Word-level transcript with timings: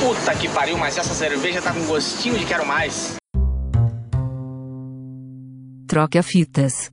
Puta 0.00 0.34
que 0.34 0.48
pariu, 0.48 0.78
mas 0.78 0.96
essa 0.96 1.14
cerveja 1.14 1.60
tá 1.60 1.72
com 1.72 1.84
gostinho 1.86 2.38
de 2.38 2.44
quero 2.44 2.66
mais. 2.66 3.14
Troque 5.86 6.16
a 6.18 6.22
fitas. 6.22 6.90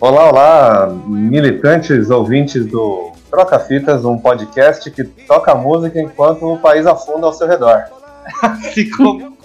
Olá, 0.00 0.30
olá, 0.30 0.86
militantes 1.06 2.08
ouvintes 2.08 2.64
do 2.66 3.10
Troca 3.28 3.58
Fitas, 3.58 4.04
um 4.04 4.16
podcast 4.16 4.88
que 4.92 5.02
toca 5.02 5.56
música 5.56 6.00
enquanto 6.00 6.46
o 6.46 6.56
país 6.56 6.86
afunda 6.86 7.26
ao 7.26 7.32
seu 7.32 7.48
redor. 7.48 7.82
Assim 8.40 8.88
como 8.96 9.36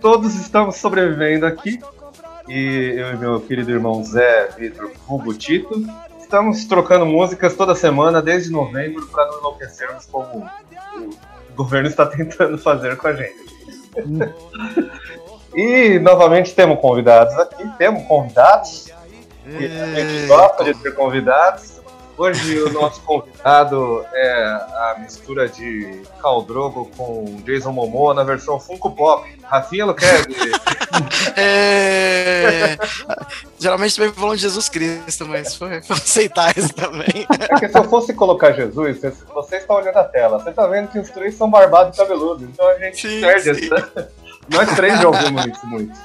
todos 0.00 0.34
estamos 0.36 0.76
sobrevivendo 0.76 1.44
aqui, 1.44 1.78
e 2.48 2.94
eu 2.96 3.12
e 3.12 3.16
meu 3.18 3.40
querido 3.42 3.70
irmão 3.70 4.02
Zé 4.02 4.48
Vitor 4.56 4.90
Hugo 5.06 5.34
Tito, 5.34 5.84
estamos 6.18 6.64
trocando 6.64 7.04
músicas 7.04 7.54
toda 7.54 7.74
semana 7.74 8.22
desde 8.22 8.50
novembro 8.50 9.06
para 9.08 9.26
não 9.26 9.38
enlouquecermos 9.38 10.06
como 10.06 10.48
o 10.96 11.54
governo 11.54 11.88
está 11.90 12.06
tentando 12.06 12.56
fazer 12.56 12.96
com 12.96 13.08
a 13.08 13.12
gente. 13.12 13.54
e 15.54 15.98
novamente 15.98 16.54
temos 16.54 16.80
convidados 16.80 17.34
aqui, 17.34 17.68
temos 17.76 18.06
convidados, 18.06 18.90
e 19.48 19.66
a 19.80 19.86
gente 19.86 20.26
gosta 20.26 20.64
de 20.64 20.74
ter 20.74 20.94
convidados. 20.94 21.78
Hoje 22.18 22.60
o 22.60 22.72
nosso 22.72 23.00
convidado 23.02 24.04
é 24.12 24.42
a 24.42 24.96
mistura 24.98 25.48
de 25.48 26.02
Khal 26.20 26.42
Drogo 26.42 26.90
com 26.96 27.40
Jason 27.44 27.70
Momoa 27.70 28.12
na 28.12 28.24
versão 28.24 28.58
Funko 28.58 28.90
Pop. 28.90 29.38
Rafinha 29.44 29.86
Luquezzi. 29.86 30.26
É... 31.36 32.76
Geralmente 33.58 33.94
também 33.94 34.12
falam 34.12 34.34
de 34.34 34.42
Jesus 34.42 34.68
Cristo, 34.68 35.26
mas 35.26 35.54
foi 35.54 35.76
aceitar 35.90 36.56
isso 36.56 36.72
também. 36.74 37.26
É 37.38 37.60
que 37.60 37.68
se 37.68 37.78
eu 37.78 37.84
fosse 37.84 38.12
colocar 38.14 38.52
Jesus, 38.52 38.98
você, 38.98 39.12
você 39.32 39.56
está 39.56 39.74
olhando 39.74 39.96
a 39.96 40.04
tela, 40.04 40.40
você 40.40 40.50
está 40.50 40.66
vendo 40.66 40.88
que 40.88 40.98
os 40.98 41.08
três 41.10 41.36
são 41.36 41.48
barbados 41.48 41.96
e 41.96 42.00
cabeludos, 42.00 42.48
então 42.48 42.66
a 42.68 42.78
gente 42.78 43.06
Sim, 43.06 43.20
perde 43.20 43.54
sim. 43.54 43.70
essa. 43.72 44.10
Nós 44.48 44.74
três 44.74 44.98
já 44.98 45.08
ouvimos 45.08 45.46
isso 45.46 45.66
muito. 45.66 45.96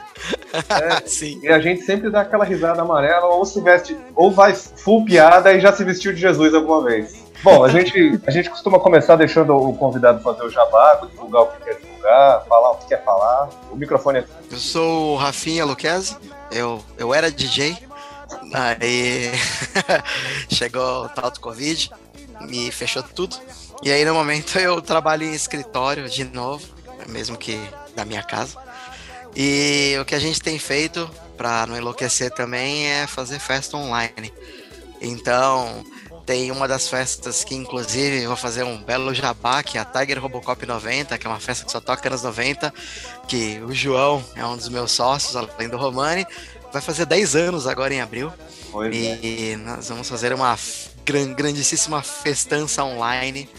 É, 0.69 1.01
Sim. 1.07 1.39
E 1.41 1.47
a 1.49 1.59
gente 1.59 1.83
sempre 1.83 2.09
dá 2.09 2.21
aquela 2.21 2.45
risada 2.45 2.81
amarela, 2.81 3.27
ou 3.27 3.45
se 3.45 3.59
veste, 3.61 3.97
ou 4.15 4.31
vai 4.31 4.53
full 4.53 5.05
piada 5.05 5.53
e 5.53 5.59
já 5.59 5.71
se 5.71 5.83
vestiu 5.83 6.13
de 6.13 6.21
Jesus 6.21 6.53
alguma 6.53 6.83
vez. 6.83 7.23
Bom, 7.43 7.63
a 7.63 7.67
gente, 7.67 8.21
a 8.25 8.31
gente 8.31 8.49
costuma 8.49 8.79
começar 8.79 9.17
deixando 9.17 9.53
o 9.53 9.75
convidado 9.75 10.23
fazer 10.23 10.43
o 10.43 10.49
jabá, 10.49 11.01
divulgar 11.11 11.41
o 11.41 11.47
que 11.47 11.63
quer 11.63 11.75
divulgar, 11.75 12.45
falar 12.45 12.71
o 12.71 12.75
que 12.77 12.87
quer 12.87 13.03
falar. 13.03 13.49
O 13.69 13.75
microfone 13.75 14.19
é. 14.19 14.25
Eu 14.49 14.57
sou 14.57 15.13
o 15.13 15.15
Rafinha 15.17 15.65
Luquezzi, 15.65 16.15
eu, 16.49 16.81
eu 16.97 17.13
era 17.13 17.29
DJ, 17.29 17.77
aí 18.53 19.31
chegou 20.49 21.03
o 21.03 21.09
tal 21.09 21.29
do 21.31 21.41
Covid, 21.41 21.91
me 22.41 22.71
fechou 22.71 23.03
tudo. 23.03 23.35
E 23.81 23.91
aí 23.91 24.05
no 24.05 24.13
momento 24.13 24.57
eu 24.57 24.81
trabalho 24.81 25.23
em 25.23 25.33
escritório 25.33 26.07
de 26.07 26.23
novo, 26.23 26.65
mesmo 27.09 27.35
que 27.35 27.59
da 27.93 28.05
minha 28.05 28.23
casa. 28.23 28.57
E 29.35 29.97
o 29.99 30.05
que 30.05 30.15
a 30.15 30.19
gente 30.19 30.39
tem 30.41 30.59
feito 30.59 31.09
para 31.37 31.65
não 31.65 31.75
enlouquecer 31.75 32.31
também 32.31 32.87
é 32.87 33.07
fazer 33.07 33.39
festa 33.39 33.75
online. 33.75 34.31
Então, 35.01 35.83
tem 36.25 36.51
uma 36.51 36.67
das 36.67 36.87
festas 36.87 37.43
que, 37.43 37.55
inclusive, 37.55 38.21
eu 38.21 38.27
vou 38.27 38.37
fazer 38.37 38.63
um 38.63 38.81
belo 38.81 39.13
jabá, 39.13 39.61
que 39.63 39.77
é 39.77 39.81
a 39.81 39.85
Tiger 39.85 40.21
Robocop 40.21 40.65
90, 40.65 41.17
que 41.17 41.27
é 41.27 41.29
uma 41.29 41.39
festa 41.39 41.65
que 41.65 41.71
só 41.71 41.81
toca 41.81 42.09
nos 42.09 42.23
90, 42.23 42.73
que 43.27 43.59
o 43.61 43.73
João 43.73 44.23
é 44.35 44.45
um 44.45 44.55
dos 44.55 44.69
meus 44.69 44.91
sócios, 44.91 45.35
além 45.35 45.67
do 45.67 45.77
Romani, 45.77 46.25
vai 46.71 46.81
fazer 46.81 47.05
10 47.05 47.35
anos 47.35 47.67
agora 47.67 47.93
em 47.93 48.01
abril. 48.01 48.31
É. 48.95 49.25
E 49.25 49.55
nós 49.57 49.89
vamos 49.89 50.07
fazer 50.07 50.31
uma 50.33 50.57
gran- 51.05 51.33
grandíssima 51.33 52.01
festança 52.01 52.83
online 52.83 53.49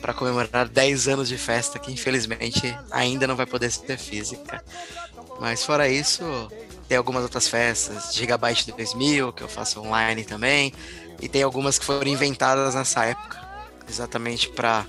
para 0.00 0.12
comemorar 0.14 0.68
10 0.68 1.08
anos 1.08 1.28
de 1.28 1.36
festa, 1.38 1.78
que 1.78 1.92
infelizmente 1.92 2.76
ainda 2.90 3.26
não 3.26 3.36
vai 3.36 3.46
poder 3.46 3.70
ser 3.70 3.98
física. 3.98 4.62
Mas 5.40 5.64
fora 5.64 5.88
isso, 5.88 6.22
tem 6.86 6.98
algumas 6.98 7.22
outras 7.22 7.48
festas, 7.48 8.14
Gigabyte 8.14 8.70
2000, 8.72 9.32
que 9.32 9.42
eu 9.42 9.48
faço 9.48 9.80
online 9.80 10.22
também, 10.22 10.70
e 11.20 11.28
tem 11.28 11.42
algumas 11.42 11.78
que 11.78 11.84
foram 11.84 12.10
inventadas 12.10 12.74
nessa 12.74 13.06
época, 13.06 13.40
exatamente 13.88 14.50
para 14.50 14.84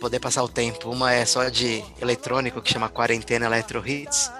poder 0.00 0.18
passar 0.18 0.42
o 0.42 0.48
tempo. 0.48 0.90
Uma 0.90 1.12
é 1.12 1.26
só 1.26 1.48
de 1.50 1.84
eletrônico, 2.00 2.62
que 2.62 2.72
chama 2.72 2.88
Quarentena 2.88 3.44
Electro 3.44 3.86
Hits, 3.86 4.32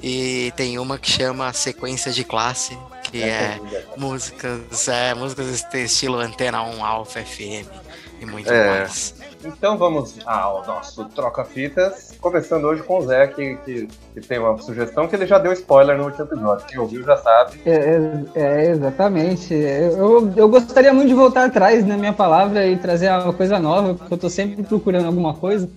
e 0.00 0.52
tem 0.56 0.78
uma 0.78 0.96
que 0.96 1.10
chama 1.10 1.52
Sequência 1.52 2.12
de 2.12 2.22
Classe, 2.22 2.78
que 3.02 3.20
é 3.20 3.58
músicas, 3.96 4.86
é, 4.86 5.12
músicas 5.12 5.64
de 5.72 5.84
estilo 5.84 6.18
Antena 6.20 6.62
1 6.62 6.84
Alpha 6.84 7.24
FM 7.24 7.87
e 8.20 8.26
muito 8.26 8.52
É. 8.52 8.80
mais. 8.80 9.14
Então 9.44 9.76
vamos 9.78 10.16
ao 10.26 10.66
nosso 10.66 11.04
Troca-Fitas, 11.10 12.16
começando 12.20 12.64
hoje 12.64 12.82
com 12.82 12.98
o 12.98 13.02
Zé, 13.02 13.28
que, 13.28 13.54
que, 13.64 13.88
que 14.14 14.20
tem 14.20 14.38
uma 14.38 14.58
sugestão 14.58 15.06
que 15.06 15.14
ele 15.14 15.26
já 15.26 15.38
deu 15.38 15.52
spoiler 15.52 15.96
no 15.96 16.04
último 16.06 16.24
episódio. 16.24 16.66
Quem 16.66 16.78
ouviu 16.78 17.04
já 17.04 17.16
sabe. 17.16 17.60
É, 17.64 17.70
é- 17.74 18.22
é, 18.34 18.70
exatamente. 18.70 19.54
Eu, 19.54 20.32
eu 20.36 20.48
gostaria 20.48 20.92
muito 20.92 21.08
de 21.08 21.14
voltar 21.14 21.44
atrás 21.44 21.86
na 21.86 21.96
minha 21.96 22.12
palavra 22.12 22.66
e 22.66 22.76
trazer 22.76 23.10
uma 23.10 23.32
coisa 23.32 23.58
nova, 23.60 23.94
porque 23.94 24.12
eu 24.14 24.18
tô 24.18 24.28
sempre 24.28 24.62
procurando 24.64 25.06
alguma 25.06 25.34
coisa. 25.34 25.68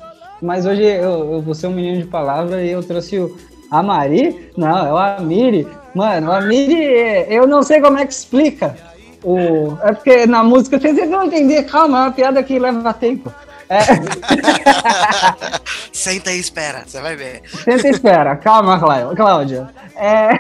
Mas 0.41 0.65
hoje 0.65 0.81
eu, 0.83 1.33
eu 1.33 1.41
vou 1.41 1.53
ser 1.53 1.67
um 1.67 1.73
menino 1.73 2.01
de 2.01 2.07
palavra 2.07 2.63
e 2.63 2.71
eu 2.71 2.81
trouxe 2.81 3.19
o 3.19 3.37
Amari. 3.69 4.51
Não, 4.57 4.87
é 4.87 4.91
o 4.91 4.97
Amiri. 4.97 5.67
Mano, 5.93 6.29
o 6.29 6.31
Amiri, 6.31 6.83
é- 6.83 7.27
eu 7.29 7.45
não 7.45 7.61
sei 7.61 7.79
como 7.79 7.99
é 7.99 8.05
que 8.07 8.13
explica. 8.13 8.75
O, 9.23 9.77
é 9.83 9.93
porque 9.93 10.25
na 10.25 10.43
música 10.43 10.79
vocês 10.79 11.09
vão 11.09 11.23
entender, 11.25 11.63
calma, 11.63 11.97
é 11.97 12.01
uma 12.03 12.11
piada 12.11 12.41
que 12.43 12.57
leva 12.57 12.93
tempo. 12.93 13.31
É, 13.69 13.79
Senta 15.93 16.31
e 16.31 16.39
espera, 16.39 16.83
você 16.85 16.99
vai 17.01 17.15
ver. 17.15 17.41
Senta 17.63 17.87
e 17.87 17.91
espera, 17.91 18.35
calma, 18.35 18.79
Clá- 18.79 19.15
Cláudia. 19.15 19.69
É, 19.95 20.39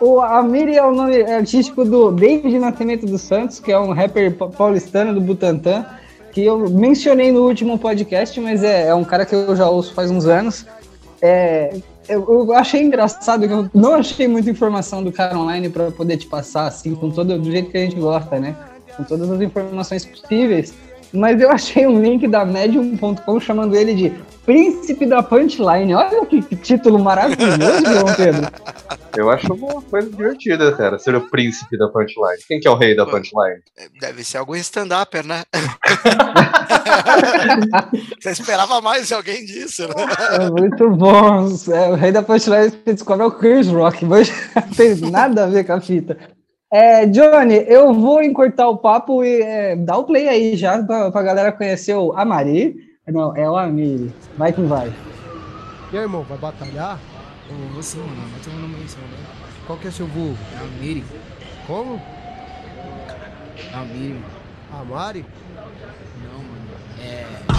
o 0.00 0.20
Amiri 0.20 0.76
é 0.76 0.82
o 0.84 0.92
nome 0.94 1.22
artístico 1.22 1.84
do 1.84 2.10
David 2.10 2.58
Nascimento 2.58 3.06
dos 3.06 3.20
Santos, 3.22 3.60
que 3.60 3.70
é 3.70 3.78
um 3.78 3.92
rapper 3.92 4.34
pa- 4.34 4.48
paulistano 4.48 5.14
do 5.14 5.20
Butantã, 5.20 5.84
que 6.32 6.44
eu 6.44 6.58
mencionei 6.70 7.30
no 7.30 7.46
último 7.46 7.78
podcast, 7.78 8.40
mas 8.40 8.64
é, 8.64 8.88
é 8.88 8.94
um 8.94 9.04
cara 9.04 9.26
que 9.26 9.34
eu 9.34 9.54
já 9.54 9.68
ouço 9.68 9.92
faz 9.94 10.10
uns 10.10 10.26
anos. 10.26 10.66
É, 11.20 11.76
eu, 12.14 12.52
achei 12.52 12.82
engraçado 12.82 13.46
que 13.46 13.52
eu 13.52 13.70
não 13.74 13.94
achei 13.94 14.26
muita 14.28 14.50
informação 14.50 15.02
do 15.02 15.12
cara 15.12 15.38
online 15.38 15.68
para 15.68 15.90
poder 15.90 16.16
te 16.16 16.26
passar, 16.26 16.66
assim, 16.66 16.94
com 16.94 17.10
todo 17.10 17.38
do 17.38 17.50
jeito 17.50 17.70
que 17.70 17.78
a 17.78 17.80
gente 17.80 17.96
gosta, 17.96 18.38
né? 18.38 18.56
Com 18.96 19.04
todas 19.04 19.30
as 19.30 19.40
informações 19.40 20.04
possíveis. 20.04 20.74
Mas 21.12 21.40
eu 21.40 21.50
achei 21.50 21.86
um 21.86 22.00
link 22.00 22.26
da 22.26 22.44
Medium.com 22.44 23.40
chamando 23.40 23.74
ele 23.74 23.94
de 23.94 24.10
Príncipe 24.44 25.06
da 25.06 25.22
Punchline. 25.22 25.94
Olha 25.94 26.26
que, 26.26 26.42
que 26.42 26.56
título 26.56 26.98
maravilhoso, 26.98 27.86
João 27.86 28.14
Pedro. 28.16 28.50
Eu 29.16 29.30
acho 29.30 29.52
uma 29.52 29.80
coisa 29.82 30.10
divertida, 30.10 30.74
cara, 30.74 30.98
ser 30.98 31.14
o 31.14 31.28
príncipe 31.28 31.76
da 31.76 31.86
punchline. 31.88 32.42
Quem 32.48 32.58
que 32.58 32.66
é 32.66 32.70
o 32.70 32.74
rei 32.74 32.96
da 32.96 33.04
punchline? 33.04 33.60
Deve 34.00 34.24
ser 34.24 34.38
algum 34.38 34.54
stand-upper, 34.54 35.26
né? 35.26 35.42
Você 38.20 38.30
esperava 38.30 38.80
mais 38.80 39.08
de 39.08 39.14
alguém 39.14 39.44
disso, 39.44 39.86
né? 39.86 39.94
É 40.30 40.50
muito 40.50 40.88
bom. 40.90 41.46
É, 41.70 41.90
o 41.90 41.94
rei 41.94 42.10
da 42.10 42.22
punchline 42.22 42.70
que 42.70 42.94
descobre 42.94 43.22
é 43.22 43.26
o 43.26 43.32
Chris 43.32 43.68
Rock, 43.68 44.06
mas 44.06 44.32
não 44.56 44.62
tem 44.74 44.94
nada 45.10 45.44
a 45.44 45.46
ver 45.46 45.64
com 45.64 45.74
a 45.74 45.80
fita. 45.80 46.16
É, 46.72 47.04
Johnny, 47.04 47.66
eu 47.68 47.92
vou 47.92 48.22
encurtar 48.22 48.66
o 48.66 48.78
papo 48.78 49.22
e 49.22 49.42
é, 49.42 49.76
dá 49.76 49.94
o 49.98 50.04
play 50.04 50.26
aí 50.26 50.56
já 50.56 50.82
pra, 50.82 51.10
pra 51.10 51.22
galera 51.22 51.52
conhecer 51.52 51.94
o 51.94 52.12
Amari. 52.12 52.74
Não, 53.06 53.36
é 53.36 53.48
o 53.48 53.58
Amiri. 53.58 54.10
Vai 54.38 54.54
que 54.54 54.62
vai. 54.62 54.90
E 55.92 55.98
aí, 55.98 56.02
irmão, 56.02 56.22
vai 56.22 56.38
batalhar? 56.38 56.98
Ô, 57.50 57.74
você, 57.74 57.98
mano, 57.98 58.10
bota 58.32 58.48
o 58.48 58.54
nome 58.54 58.76
aí, 58.76 58.88
seu 58.88 59.02
nome. 59.02 59.12
Qual 59.66 59.78
que 59.78 59.88
é 59.88 59.90
seu 59.90 60.06
vulgo? 60.06 60.38
É 60.54 60.64
a 60.64 60.80
Miri. 60.80 61.04
Como? 61.66 62.00
É 63.70 63.74
a 63.74 63.80
Miri, 63.80 64.14
mano. 64.14 64.24
A 64.80 64.84
Mari? 64.84 65.26
Não, 66.24 66.38
mano. 66.38 66.70
É. 66.98 67.52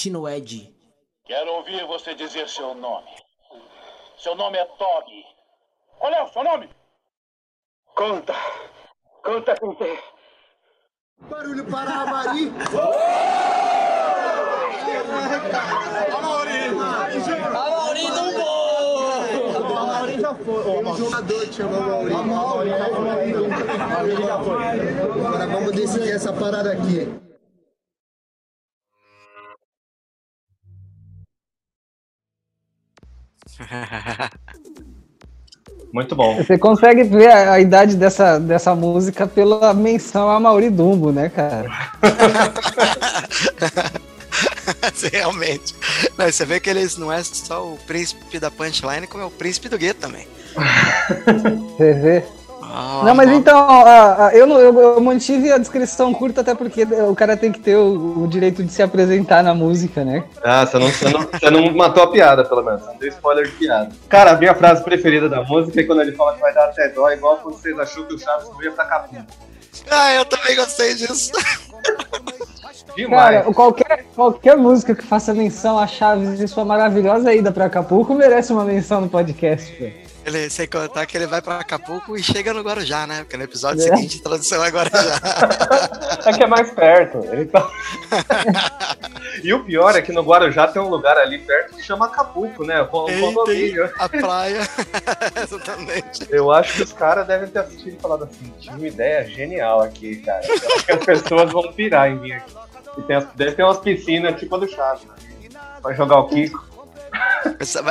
Tobe 0.00 0.12
continued. 0.12 0.74
Quero 1.26 1.52
ouvir 1.52 1.86
você 1.86 2.14
dizer 2.14 2.48
seu 2.48 2.74
nome. 2.74 3.10
Seu 4.16 4.34
nome 4.34 4.56
é 4.56 4.64
Toby. 4.64 5.24
Qual 5.98 6.12
é 6.12 6.22
o 6.22 6.28
seu 6.28 6.42
nome? 6.42 6.70
Conta. 7.94 8.34
Conta 9.22 9.54
com 9.60 9.74
quem? 9.76 9.98
Barulho 11.28 11.66
para 11.66 11.90
a 11.90 12.06
Mari. 12.06 12.50
Amauri 16.16 18.06
do 18.06 18.32
gol! 18.38 19.76
Amauri 19.76 20.20
já 20.20 20.34
foi. 20.34 20.82
O 20.82 20.96
jogador 20.96 21.52
chamou 21.52 22.04
o 22.04 22.16
Amauri. 22.16 22.72
Amauri 22.72 24.22
já 24.26 24.42
foi. 24.42 25.26
Agora 25.26 25.46
vamos 25.46 25.72
decidir 25.72 26.12
essa 26.12 26.32
parada 26.32 26.72
aqui. 26.72 27.29
Muito 35.92 36.14
bom. 36.14 36.36
Você 36.36 36.56
consegue 36.56 37.02
ver 37.02 37.30
a, 37.30 37.54
a 37.54 37.60
idade 37.60 37.96
dessa, 37.96 38.38
dessa 38.38 38.74
música 38.74 39.26
pela 39.26 39.74
menção 39.74 40.30
a 40.30 40.38
Mauri 40.38 40.70
Dumbo, 40.70 41.10
né, 41.10 41.28
cara? 41.28 41.68
Realmente. 45.12 45.74
Não, 46.16 46.26
você 46.26 46.44
vê 46.44 46.60
que 46.60 46.70
eles 46.70 46.96
não 46.96 47.12
é 47.12 47.22
só 47.24 47.66
o 47.66 47.76
príncipe 47.86 48.38
da 48.38 48.50
punchline, 48.50 49.08
como 49.08 49.24
é 49.24 49.26
o 49.26 49.30
príncipe 49.30 49.68
do 49.68 49.76
gueto 49.76 50.00
também. 50.00 50.26
Você 51.76 51.92
vê? 51.94 52.24
Ah, 52.72 53.02
Não, 53.04 53.14
mas 53.16 53.28
ah, 53.28 53.34
então, 53.34 54.30
eu, 54.32 54.48
eu, 54.48 54.80
eu 54.80 55.00
mantive 55.00 55.50
a 55.50 55.58
descrição 55.58 56.14
curta 56.14 56.40
até 56.40 56.54
porque 56.54 56.84
o 56.84 57.14
cara 57.16 57.36
tem 57.36 57.50
que 57.50 57.58
ter 57.58 57.76
o, 57.76 58.22
o 58.22 58.28
direito 58.28 58.62
de 58.62 58.72
se 58.72 58.80
apresentar 58.80 59.42
na 59.42 59.52
música, 59.52 60.04
né? 60.04 60.24
Ah, 60.42 60.64
você 60.64 60.78
não, 60.78 60.88
você, 60.88 61.08
não, 61.08 61.20
você 61.22 61.50
não 61.50 61.74
matou 61.74 62.04
a 62.04 62.10
piada, 62.12 62.44
pelo 62.44 62.62
menos. 62.62 62.82
Você 62.82 62.90
não 62.90 62.96
deu 62.96 63.08
spoiler 63.08 63.46
de 63.46 63.52
piada. 63.52 63.90
Cara, 64.08 64.32
a 64.32 64.36
minha 64.36 64.54
frase 64.54 64.84
preferida 64.84 65.28
da 65.28 65.42
música 65.42 65.80
é 65.80 65.84
quando 65.84 66.02
ele 66.02 66.12
fala 66.12 66.34
que 66.34 66.40
vai 66.40 66.54
dar 66.54 66.66
até 66.66 66.88
dó, 66.90 67.10
igual 67.10 67.38
quando 67.38 67.56
vocês 67.56 67.76
achou 67.78 68.04
que 68.06 68.14
o 68.14 68.18
Chaves 68.18 68.48
não 68.48 68.62
ia 68.62 68.70
pra 68.70 68.84
capim. 68.84 69.24
Ah, 69.90 70.14
eu 70.14 70.24
também 70.24 70.54
gostei 70.54 70.94
disso. 70.94 71.32
Demais. 72.96 73.36
Cara, 73.36 73.54
qualquer, 73.54 74.04
qualquer 74.14 74.56
música 74.56 74.94
que 74.94 75.04
faça 75.04 75.34
menção 75.34 75.78
a 75.78 75.86
Chaves 75.86 76.40
e 76.40 76.48
sua 76.48 76.64
maravilhosa 76.64 77.32
ida 77.32 77.50
pra 77.50 77.66
Acapulco 77.66 78.14
merece 78.14 78.52
uma 78.52 78.64
menção 78.64 79.00
no 79.00 79.08
podcast, 79.08 79.72
velho. 79.76 80.09
Ele, 80.24 80.50
sem 80.50 80.66
contar 80.66 81.06
que 81.06 81.16
ele 81.16 81.26
vai 81.26 81.40
pra 81.40 81.56
Acapulco 81.60 82.16
e 82.16 82.22
chega 82.22 82.52
no 82.52 82.60
Guarujá, 82.60 83.06
né? 83.06 83.20
Porque 83.20 83.36
no 83.38 83.44
episódio 83.44 83.80
É. 83.82 83.84
seguinte 83.96 84.20
a 84.20 84.28
tradução 84.28 84.64
é 84.64 84.68
Guarujá. 84.68 84.98
É 86.26 86.32
que 86.34 86.42
é 86.42 86.46
mais 86.46 86.70
perto. 86.72 87.20
Tá... 87.50 87.70
e 89.42 89.54
o 89.54 89.64
pior 89.64 89.96
é 89.96 90.02
que 90.02 90.12
no 90.12 90.22
Guarujá 90.22 90.66
tem 90.68 90.82
um 90.82 90.88
lugar 90.88 91.16
ali 91.16 91.38
perto 91.38 91.74
que 91.76 91.82
chama 91.82 92.06
Acapulco, 92.06 92.62
né? 92.64 92.82
O 92.82 92.86
condomínio. 92.88 93.90
a 93.98 94.06
praia. 94.08 94.60
Exatamente. 95.42 96.26
Eu 96.28 96.52
acho 96.52 96.74
que 96.74 96.82
os 96.82 96.92
caras 96.92 97.26
devem 97.26 97.48
ter 97.48 97.60
assistido 97.60 97.96
e 97.96 98.00
falado 98.00 98.24
assim, 98.24 98.52
tive 98.60 98.76
uma 98.76 98.86
ideia 98.88 99.24
genial 99.24 99.80
aqui, 99.82 100.16
cara. 100.16 100.44
Eu 100.46 100.54
acho 100.76 100.84
que 100.84 100.92
as 100.92 101.04
pessoas 101.04 101.50
vão 101.50 101.72
pirar 101.72 102.10
em 102.10 102.16
mim 102.20 102.32
aqui. 102.32 102.52
E 102.98 103.02
tem 103.02 103.16
as- 103.16 103.32
deve 103.34 103.52
ter 103.52 103.62
umas 103.62 103.78
piscinas 103.78 104.38
tipo 104.38 104.54
a 104.54 104.58
do 104.58 104.68
Chaves. 104.68 105.04
Né? 105.06 105.14
Vai 105.82 105.94
jogar 105.94 106.18
o 106.18 106.28
Kiko. 106.28 106.68
Essa, 107.58 107.82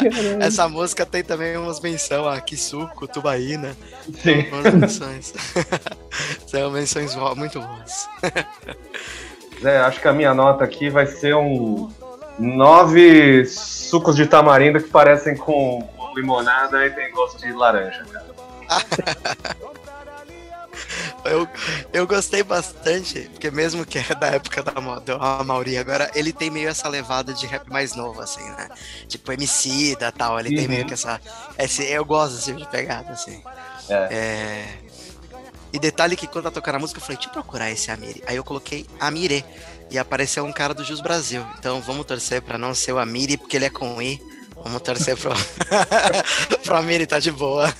essa 0.40 0.68
música 0.68 1.06
tem 1.06 1.22
também 1.22 1.56
umas 1.56 1.80
menções 1.80 2.26
a 2.26 2.40
Kisuko, 2.40 3.06
Tubaína. 3.06 3.76
Sim. 4.22 4.48
Umas 4.50 4.74
menções. 4.74 5.34
São 6.46 6.70
menções 6.70 7.14
muito 7.36 7.60
boas. 7.60 8.08
É, 9.62 9.78
acho 9.78 10.00
que 10.00 10.08
a 10.08 10.12
minha 10.12 10.34
nota 10.34 10.64
aqui 10.64 10.90
vai 10.90 11.06
ser 11.06 11.34
um 11.34 11.90
nove 12.38 13.44
sucos 13.46 14.16
de 14.16 14.26
tamarindo 14.26 14.82
que 14.82 14.88
parecem 14.88 15.36
com, 15.36 15.82
com 15.96 16.14
limonada 16.14 16.84
e 16.86 16.90
tem 16.90 17.10
gosto 17.12 17.38
de 17.38 17.52
laranja, 17.52 18.04
cara. 18.12 18.34
Eu, 21.24 21.48
eu 21.92 22.06
gostei 22.06 22.42
bastante, 22.42 23.20
porque 23.32 23.50
mesmo 23.50 23.84
que 23.86 23.98
é 23.98 24.14
da 24.14 24.28
época 24.28 24.62
da 24.62 24.80
mo- 24.80 25.00
do 25.00 25.12
Amauri, 25.14 25.76
agora 25.78 26.10
ele 26.14 26.32
tem 26.32 26.50
meio 26.50 26.68
essa 26.68 26.88
levada 26.88 27.32
de 27.32 27.46
rap 27.46 27.68
mais 27.70 27.94
novo, 27.94 28.20
assim, 28.20 28.44
né? 28.50 28.68
Tipo 29.08 29.32
MC 29.32 29.96
da 29.96 30.12
tal, 30.12 30.38
ele 30.38 30.50
tem 30.54 30.66
Uhum. 30.66 30.72
meio 30.72 30.86
que 30.86 30.94
essa. 30.94 31.20
Esse, 31.58 31.82
eu 31.84 32.04
gosto 32.04 32.34
desse 32.34 32.46
tipo 32.46 32.58
de 32.60 32.68
pegada, 32.68 33.12
assim. 33.12 33.42
É. 33.88 34.08
É, 34.10 34.66
E 35.72 35.78
detalhe 35.78 36.14
que 36.16 36.26
quando 36.28 36.44
eu 36.46 36.52
tocar 36.52 36.74
a 36.74 36.78
música, 36.78 36.98
eu 36.98 37.02
falei, 37.02 37.16
deixa 37.16 37.28
eu 37.28 37.32
procurar 37.32 37.70
esse 37.70 37.90
Amiri. 37.90 38.22
Aí 38.26 38.36
eu 38.36 38.44
coloquei 38.44 38.86
Amire. 39.00 39.44
E 39.90 39.98
apareceu 39.98 40.44
um 40.44 40.52
cara 40.52 40.72
do 40.72 40.82
Jus 40.84 41.00
Brasil. 41.00 41.44
Então 41.58 41.80
vamos 41.82 42.06
torcer 42.06 42.40
pra 42.42 42.56
não 42.56 42.74
ser 42.74 42.92
o 42.92 42.98
Amiri, 42.98 43.36
porque 43.36 43.56
ele 43.56 43.66
é 43.66 43.70
com 43.70 44.00
I. 44.00 44.20
Vamos 44.62 44.80
torcer 44.82 45.16
pro, 45.16 45.32
pro 46.64 46.76
Amiri, 46.76 47.06
tá 47.06 47.18
de 47.18 47.30
boa. 47.30 47.72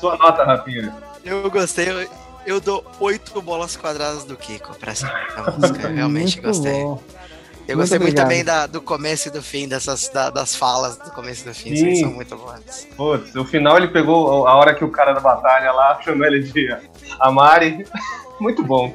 Sua 0.00 0.16
nota, 0.16 0.44
Rafinha. 0.44 0.94
Eu 1.24 1.50
gostei, 1.50 1.88
eu, 1.90 2.08
eu 2.46 2.60
dou 2.60 2.84
oito 3.00 3.40
bolas 3.42 3.76
quadradas 3.76 4.24
do 4.24 4.36
Kiko 4.36 4.74
pra 4.78 4.92
essa 4.92 5.06
música. 5.58 5.88
Eu 5.88 5.94
realmente 5.94 6.40
Muito 6.40 6.46
gostei. 6.46 6.82
bom. 6.82 7.02
Eu 7.68 7.76
Muito 7.76 7.88
gostei 7.90 7.98
muito 8.00 8.16
também 8.16 8.42
da, 8.44 8.66
do 8.66 8.80
começo 8.80 9.28
e 9.28 9.30
do 9.30 9.40
fim, 9.42 9.68
dessas, 9.68 10.08
da- 10.08 10.30
das 10.30 10.56
falas 10.56 10.96
do 10.96 11.10
começo 11.12 11.42
e 11.42 11.48
do 11.50 11.54
fim. 11.54 11.76
Sim. 11.76 11.94
São 11.96 12.10
muito 12.12 12.34
boas. 12.36 12.88
Putz, 12.96 13.32
no 13.34 13.44
final 13.44 13.76
ele 13.76 13.88
pegou 13.88 14.48
a 14.48 14.54
hora 14.56 14.74
que 14.74 14.82
o 14.84 14.90
cara 14.90 15.12
da 15.12 15.20
batalha 15.20 15.70
lá 15.70 16.00
chamou 16.02 16.26
ele 16.26 16.42
de 16.42 16.68
Amari. 17.20 17.86
Muito 18.40 18.64
bom. 18.64 18.92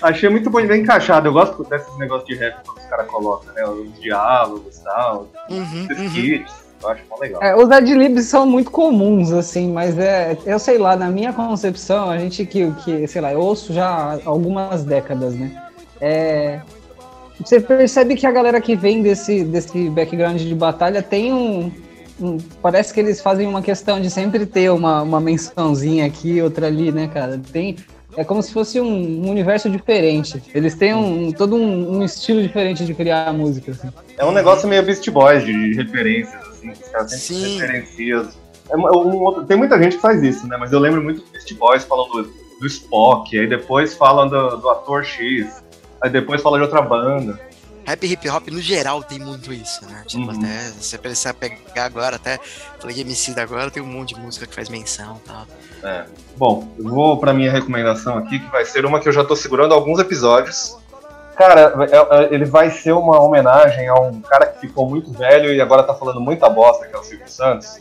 Achei 0.00 0.28
muito 0.28 0.48
bem, 0.48 0.64
bem 0.64 0.82
encaixado. 0.82 1.26
Eu 1.26 1.32
gosto 1.32 1.64
desses 1.64 1.98
negócios 1.98 2.28
de 2.28 2.36
rap 2.36 2.62
que 2.62 2.70
os 2.80 2.86
caras 2.88 3.08
colocam, 3.08 3.52
né? 3.52 3.64
Os 3.66 4.00
diálogos 4.00 4.76
e 4.78 4.84
tal, 4.84 5.28
Uhum, 5.50 5.88
os 5.90 5.98
uhum. 5.98 6.04
skits. 6.06 6.54
Eu 6.82 6.88
acho 6.90 7.02
mó 7.08 7.16
legal. 7.20 7.42
É, 7.42 7.56
os 7.56 7.70
adlibs 7.70 8.26
são 8.26 8.46
muito 8.46 8.70
comuns, 8.70 9.32
assim, 9.32 9.72
mas 9.72 9.98
é, 9.98 10.36
eu 10.46 10.58
sei 10.58 10.78
lá, 10.78 10.96
na 10.96 11.10
minha 11.10 11.32
concepção, 11.32 12.10
a 12.10 12.18
gente 12.18 12.44
que, 12.46 12.70
que 12.84 13.06
sei 13.06 13.20
lá, 13.20 13.32
eu 13.32 13.40
ouço 13.40 13.72
já 13.72 13.86
há 13.86 14.18
algumas 14.24 14.84
décadas, 14.84 15.34
né? 15.34 15.62
É, 16.00 16.60
você 17.40 17.60
percebe 17.60 18.16
que 18.16 18.26
a 18.26 18.32
galera 18.32 18.60
que 18.60 18.74
vem 18.74 19.02
desse, 19.02 19.44
desse 19.44 19.88
background 19.90 20.40
de 20.40 20.54
batalha 20.54 21.02
tem 21.02 21.32
um, 21.32 21.70
hum, 22.20 22.38
parece 22.60 22.92
que 22.92 23.00
eles 23.00 23.20
fazem 23.20 23.46
uma 23.46 23.62
questão 23.62 24.00
de 24.00 24.10
sempre 24.10 24.44
ter 24.44 24.70
uma, 24.70 25.02
uma 25.02 25.20
mençãozinha 25.20 26.06
aqui, 26.06 26.42
outra 26.42 26.66
ali, 26.66 26.90
né, 26.90 27.08
cara? 27.12 27.40
Tem, 27.52 27.76
é 28.16 28.24
como 28.24 28.42
se 28.42 28.52
fosse 28.52 28.80
um, 28.80 29.24
um 29.24 29.30
universo 29.30 29.70
diferente. 29.70 30.42
Eles 30.52 30.74
têm 30.74 30.94
um, 30.94 31.30
todo 31.30 31.54
um, 31.54 31.98
um 31.98 32.04
estilo 32.04 32.42
diferente 32.42 32.84
de 32.84 32.92
criar 32.92 33.32
música. 33.32 33.70
Assim. 33.70 33.88
É 34.16 34.24
um 34.24 34.32
negócio 34.32 34.68
meio 34.68 34.82
Beast 34.82 35.08
Boys 35.08 35.44
de 35.44 35.74
referências, 35.74 36.47
assim, 36.58 36.90
caras 36.92 37.10
sempre 37.12 37.86
Sim. 37.86 38.30
É 38.70 38.76
um 38.76 39.22
outro- 39.22 39.44
tem 39.46 39.56
muita 39.56 39.80
gente 39.82 39.96
que 39.96 40.02
faz 40.02 40.22
isso, 40.22 40.46
né? 40.46 40.56
Mas 40.58 40.72
eu 40.72 40.78
lembro 40.78 41.02
muito 41.02 41.22
do 41.22 41.30
Beast 41.30 41.52
Boys 41.54 41.84
falando 41.84 42.22
do, 42.22 42.32
do 42.60 42.66
Spock, 42.66 43.38
aí 43.38 43.46
depois 43.46 43.94
falam 43.94 44.28
do, 44.28 44.56
do 44.58 44.68
ator 44.68 45.04
X, 45.04 45.62
aí 46.02 46.10
depois 46.10 46.42
fala 46.42 46.58
de 46.58 46.64
outra 46.64 46.82
banda. 46.82 47.40
Rap 47.86 48.04
hip 48.06 48.28
hop 48.28 48.48
no 48.48 48.60
geral 48.60 49.02
tem 49.02 49.18
muito 49.18 49.50
isso, 49.50 49.82
né? 49.86 50.02
Tipo, 50.06 50.24
Uhum. 50.30 50.38
até 50.38 50.58
se 50.78 50.98
você 50.98 51.32
pegar 51.32 51.86
agora, 51.86 52.16
até 52.16 52.38
de 52.92 53.00
MC 53.00 53.32
da 53.32 53.42
agora, 53.42 53.70
tem 53.70 53.82
um 53.82 53.86
monte 53.86 54.14
de 54.14 54.20
música 54.20 54.46
que 54.46 54.54
faz 54.54 54.68
menção 54.68 55.18
e 55.24 55.26
tal. 55.26 55.46
É. 55.82 56.04
Bom, 56.36 56.68
eu 56.78 56.84
vou 56.84 57.16
pra 57.16 57.32
minha 57.32 57.50
recomendação 57.50 58.18
aqui, 58.18 58.38
que 58.40 58.50
vai 58.50 58.66
ser 58.66 58.84
uma 58.84 59.00
que 59.00 59.08
eu 59.08 59.12
já 59.12 59.24
tô 59.24 59.34
segurando 59.34 59.72
alguns 59.72 59.98
episódios. 59.98 60.76
Cara, 61.38 61.72
é- 61.88 62.24
é- 62.24 62.34
ele 62.34 62.44
vai 62.44 62.68
ser 62.68 62.92
uma 62.92 63.22
homenagem 63.22 63.86
a 63.86 63.94
um 63.94 64.20
cara 64.20 64.46
que 64.46 64.58
ficou 64.58 64.90
muito 64.90 65.12
velho 65.12 65.52
e 65.52 65.60
agora 65.60 65.84
tá 65.84 65.94
falando 65.94 66.20
muita 66.20 66.50
bosta, 66.50 66.84
que 66.86 66.96
é 66.96 66.98
o 66.98 67.04
Silvio 67.04 67.28
Santos. 67.28 67.80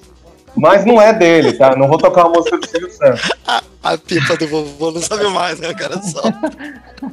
Mas 0.57 0.85
não 0.85 1.01
é 1.01 1.13
dele, 1.13 1.53
tá? 1.53 1.75
Não 1.75 1.87
vou 1.87 1.97
tocar 1.97 2.25
uma 2.25 2.37
música 2.37 2.57
do 2.57 2.67
Silvio 2.67 2.91
Santos. 2.91 3.29
A 3.83 3.97
pipa 3.97 4.35
do 4.35 4.47
vovô 4.47 4.91
não 4.91 5.01
sabe 5.01 5.27
mais, 5.29 5.59
né, 5.59 5.73
cara? 5.73 6.01
Só. 6.01 6.21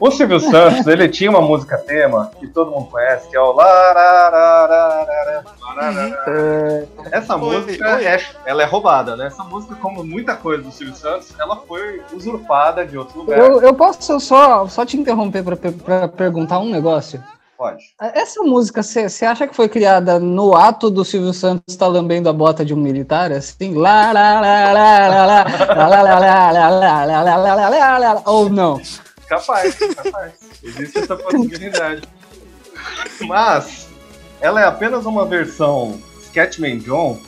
O 0.01 0.11
Silvio 0.11 0.41
Santos, 0.41 0.87
ele 0.87 1.09
tinha 1.09 1.31
uma 1.31 1.41
música 1.41 1.79
tema 1.79 2.31
que 2.41 2.49
todo 2.49 2.71
mundo 2.71 2.87
conhece, 2.91 3.29
que 3.29 3.37
é 3.37 3.41
o 3.41 3.53
lararara. 3.53 5.45
Essa 7.13 7.37
Oi, 7.37 7.41
música 7.41 7.97
oi. 7.97 8.05
é, 8.07 8.21
ela 8.47 8.63
é 8.63 8.67
roubada, 8.67 9.15
né? 9.15 9.27
Essa 9.27 9.45
música, 9.45 9.75
como 9.77 10.03
muita 10.03 10.35
coisa 10.35 10.63
do 10.63 10.73
Silvio 10.73 10.97
Santos, 10.97 11.33
ela 11.39 11.57
foi 11.69 12.03
usurpada 12.13 12.85
de 12.85 12.97
outro 12.99 13.21
lugar. 13.21 13.39
Eu, 13.39 13.61
eu 13.61 13.75
posso 13.75 14.19
só, 14.19 14.67
só 14.67 14.85
te 14.85 14.97
interromper 14.97 15.45
pra 15.45 16.09
perguntar 16.09 16.59
um 16.59 16.71
negócio? 16.71 17.23
Pode. 17.57 17.85
Essa 18.01 18.43
música, 18.43 18.83
você 18.83 19.25
acha 19.25 19.47
que 19.47 19.55
foi 19.55 19.69
criada 19.69 20.19
no 20.19 20.57
ato 20.57 20.91
do 20.91 21.05
Silvio 21.05 21.33
Santos 21.33 21.63
estar 21.69 21.87
lambendo 21.87 22.29
a 22.29 22.33
bota 22.33 22.65
de 22.65 22.75
um 22.75 22.77
militar? 22.77 23.31
Assim? 23.33 23.75
Lá, 23.75 24.11
lá, 24.13 24.41
lá, 24.41 24.73
lá, 24.73 25.09
lá, 25.09 25.27
lá, 25.29 25.45
lá, 25.47 26.03
lá, 26.03 26.03
lá, 26.03 26.19
lá, 26.19 26.51
lá, 26.51 26.51
lá, 26.51 27.05
lá, 27.05 27.05
lá, 27.05 27.05
lá, 27.05 27.37
lá, 27.37 27.69
lá, 27.69 27.99
lá, 27.99 28.13
lá, 28.15 28.23
ou 28.27 28.49
não? 28.51 28.81
Capaz, 29.29 29.75
capaz. 29.77 30.33
Existe 30.63 30.99
essa 30.99 31.17
possibilidade. 31.17 32.03
Mas 33.27 33.89
ela 34.41 34.61
é 34.61 34.65
apenas 34.67 35.07
uma 35.07 35.25
versão 35.25 36.01
Sketchman 36.25 36.79
John 36.79 37.19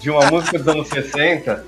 de 0.00 0.10
uma 0.10 0.26
música 0.30 0.58
dos 0.58 0.68
anos 0.68 0.88
60 0.88 1.64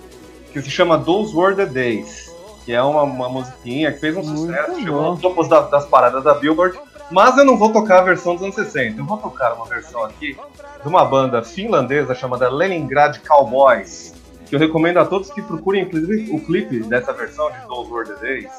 que 0.52 0.60
se 0.62 0.70
chama 0.70 0.98
Those 0.98 1.34
Were 1.36 1.54
the 1.54 1.66
Days. 1.66 2.32
Que 2.64 2.72
é 2.72 2.82
uma, 2.82 3.02
uma 3.02 3.28
musiquinha 3.28 3.92
que 3.92 3.98
fez 4.00 4.16
um 4.16 4.24
sucesso, 4.24 4.80
chegou 4.80 5.02
bom. 5.02 5.10
no 5.12 5.16
topo 5.18 5.42
da- 5.46 5.60
das 5.62 5.84
paradas 5.84 6.24
da 6.24 6.32
Billboard. 6.34 6.78
Mas 7.10 7.36
eu 7.36 7.44
não 7.44 7.56
vou 7.56 7.72
tocar 7.72 8.00
a 8.00 8.02
versão 8.02 8.34
dos 8.34 8.42
anos 8.42 8.54
60. 8.54 9.00
Eu 9.00 9.04
vou 9.04 9.18
tocar 9.18 9.52
uma 9.54 9.66
versão 9.66 10.04
aqui 10.04 10.36
de 10.82 10.88
uma 10.88 11.04
banda 11.04 11.42
finlandesa 11.42 12.14
chamada 12.14 12.48
Leningrad 12.48 13.18
Cowboys. 13.26 14.14
Que 14.46 14.54
eu 14.54 14.58
recomendo 14.58 14.98
a 14.98 15.04
todos 15.04 15.30
que 15.30 15.42
procurem 15.42 15.82
inclusive 15.82 16.30
o 16.34 16.40
clipe 16.40 16.80
dessa 16.80 17.12
versão 17.12 17.50
de 17.50 17.60
Those 17.66 17.90
Were 17.90 18.08
the 18.08 18.20
Days. 18.20 18.50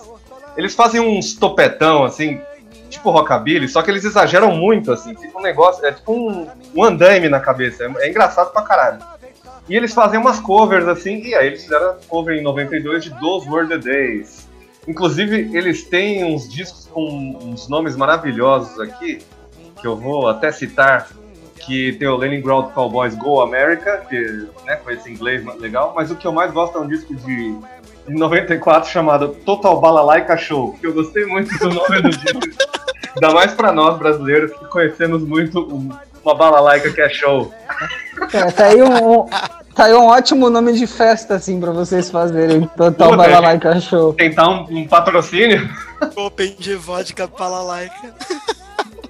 Eles 0.58 0.74
fazem 0.74 1.02
uns 1.02 1.36
topetão, 1.36 2.04
assim, 2.04 2.42
tipo 2.90 3.10
rockabilly, 3.10 3.68
só 3.68 3.82
que 3.82 3.92
eles 3.92 4.04
exageram 4.04 4.52
muito, 4.56 4.92
assim. 4.92 5.16
Fica 5.16 5.38
um 5.38 5.42
negócio, 5.42 5.86
é 5.86 5.92
tipo 5.92 6.14
um, 6.14 6.48
um 6.76 6.84
andaime 6.84 7.30
na 7.30 7.40
cabeça. 7.40 7.84
É, 7.84 8.06
é 8.06 8.10
engraçado 8.10 8.52
pra 8.52 8.62
caralho. 8.62 9.00
E 9.68 9.76
eles 9.76 9.94
fazem 9.94 10.20
umas 10.20 10.40
covers, 10.40 10.88
assim, 10.88 11.22
e 11.24 11.34
aí 11.34 11.48
eles 11.48 11.64
fizeram 11.64 11.96
cover 12.08 12.38
em 12.38 12.44
92 12.44 13.04
de 13.04 13.20
Those 13.20 13.50
Were 13.50 13.68
the 13.68 13.78
Days. 13.78 14.45
Inclusive, 14.88 15.56
eles 15.58 15.84
têm 15.84 16.24
uns 16.24 16.48
discos 16.50 16.86
com 16.92 17.38
uns 17.42 17.68
nomes 17.68 17.96
maravilhosos 17.96 18.80
aqui, 18.80 19.20
que 19.82 19.88
eu 19.88 19.96
vou 19.96 20.28
até 20.28 20.52
citar, 20.52 21.10
que 21.66 21.94
tem 21.94 22.08
o 22.08 22.16
Leningrad 22.16 22.72
Cowboys 22.74 23.16
Go 23.16 23.42
America, 23.42 24.06
que 24.08 24.48
né, 24.66 24.76
com 24.76 24.92
esse 24.92 25.12
inglês 25.12 25.44
legal, 25.60 25.94
mas 25.96 26.12
o 26.12 26.16
que 26.16 26.28
eu 26.28 26.32
mais 26.32 26.52
gosto 26.52 26.78
é 26.78 26.82
um 26.82 26.88
disco 26.88 27.16
de, 27.16 27.54
de 28.08 28.14
94 28.14 28.90
chamado 28.90 29.30
Total 29.30 29.80
Balalaika 29.82 30.38
Show, 30.38 30.74
que 30.80 30.86
eu 30.86 30.94
gostei 30.94 31.26
muito 31.26 31.58
do 31.58 31.70
nome 31.74 32.02
do 32.04 32.10
disco. 32.10 32.40
Ainda 33.16 33.34
mais 33.34 33.54
pra 33.54 33.72
nós 33.72 33.98
brasileiros 33.98 34.52
que 34.52 34.66
conhecemos 34.66 35.24
muito 35.24 35.60
um- 35.62 35.90
uma 36.24 36.36
balalaica 36.36 36.92
que 36.92 37.02
é 37.02 37.08
show. 37.10 37.52
É, 38.34 38.52
tá, 38.52 38.66
aí 38.66 38.82
um- 38.82 39.26
tá 39.76 39.86
aí 39.86 39.94
um 39.94 40.06
ótimo 40.06 40.50
nome 40.50 40.74
de 40.74 40.88
festa, 40.88 41.36
assim, 41.36 41.60
pra 41.60 41.72
vocês 41.72 42.10
fazerem. 42.10 42.62
Total 42.78 43.12
Puta, 43.12 43.18
Balalaika 43.18 43.80
Show. 43.80 44.14
Tentar 44.14 44.50
um, 44.50 44.66
um 44.70 44.88
patrocínio? 44.88 45.70
Open 46.16 46.56
de 46.58 46.76
vodka 46.76 47.28
palalaica. 47.28 48.14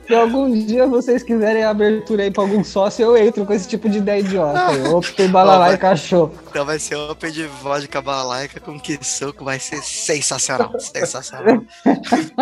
Se 0.08 0.14
algum 0.14 0.52
dia 0.52 0.86
vocês 0.86 1.24
quiserem 1.24 1.64
a 1.64 1.72
abertura 1.72 2.24
aí 2.24 2.32
pra 2.32 2.44
algum 2.44 2.64
sócio, 2.64 3.04
eu 3.04 3.18
entro 3.18 3.44
com 3.44 3.54
esse 3.54 3.68
tipo 3.68 3.90
de 3.90 3.98
ideia 3.98 4.20
idiota. 4.20 4.68
aí. 4.68 4.88
Optem 4.88 5.30
Balalaika 5.30 5.96
Show. 5.96 6.32
Então 6.50 6.64
vai 6.64 6.78
ser 6.78 6.96
Open 6.96 7.32
de 7.32 7.48
vodka 7.48 8.02
balalaica 8.02 8.60
com 8.60 8.80
que 8.80 9.00
suco, 9.04 9.44
vai 9.44 9.60
ser 9.60 9.82
sensacional. 9.82 10.72
Sensacional. 10.80 11.64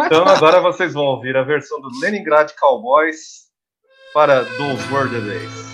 Então 0.06 0.28
agora 0.28 0.60
vocês 0.60 0.94
vão 0.94 1.04
ouvir 1.06 1.38
a 1.38 1.44
versão 1.44 1.80
do 1.80 1.88
Leningrad 2.02 2.52
Cowboys 2.60 3.44
para 4.14 4.44
Those 4.44 4.94
Were 4.94 5.10
the 5.10 5.22
Days. 5.22 5.73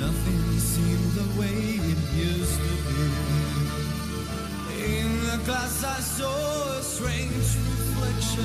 Nothing 0.00 0.58
seemed 0.58 1.12
the 1.12 1.40
way 1.40 1.56
it 1.92 1.98
used 2.14 2.60
to 2.60 2.74
be. 2.86 3.02
In 4.84 5.08
the 5.26 5.38
glass 5.46 5.82
I 5.84 6.00
saw 6.00 6.78
a 6.78 6.82
strange 6.82 7.48
reflection. 7.70 8.44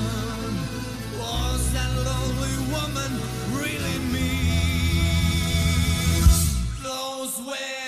Was 1.20 1.72
that 1.74 1.92
lonely 2.08 2.56
woman 2.72 3.12
really 3.52 3.98
me? 4.14 4.32
Those 6.82 7.38
were 7.46 7.81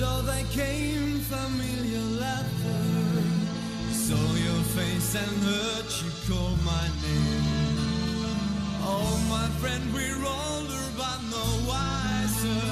door 0.00 0.22
there 0.22 0.44
came 0.50 1.20
familiar 1.20 2.04
laughter. 2.24 2.82
Saw 3.92 4.26
your 4.46 4.62
face 4.76 5.14
and 5.14 5.36
heard 5.44 5.88
you 6.00 6.10
call 6.26 6.56
my 6.64 6.86
name. 7.04 7.76
Oh, 8.82 9.12
my 9.28 9.46
friend, 9.60 9.84
we're 9.92 10.24
older 10.24 10.84
but 10.96 11.20
no 11.36 11.44
wiser. 11.68 12.69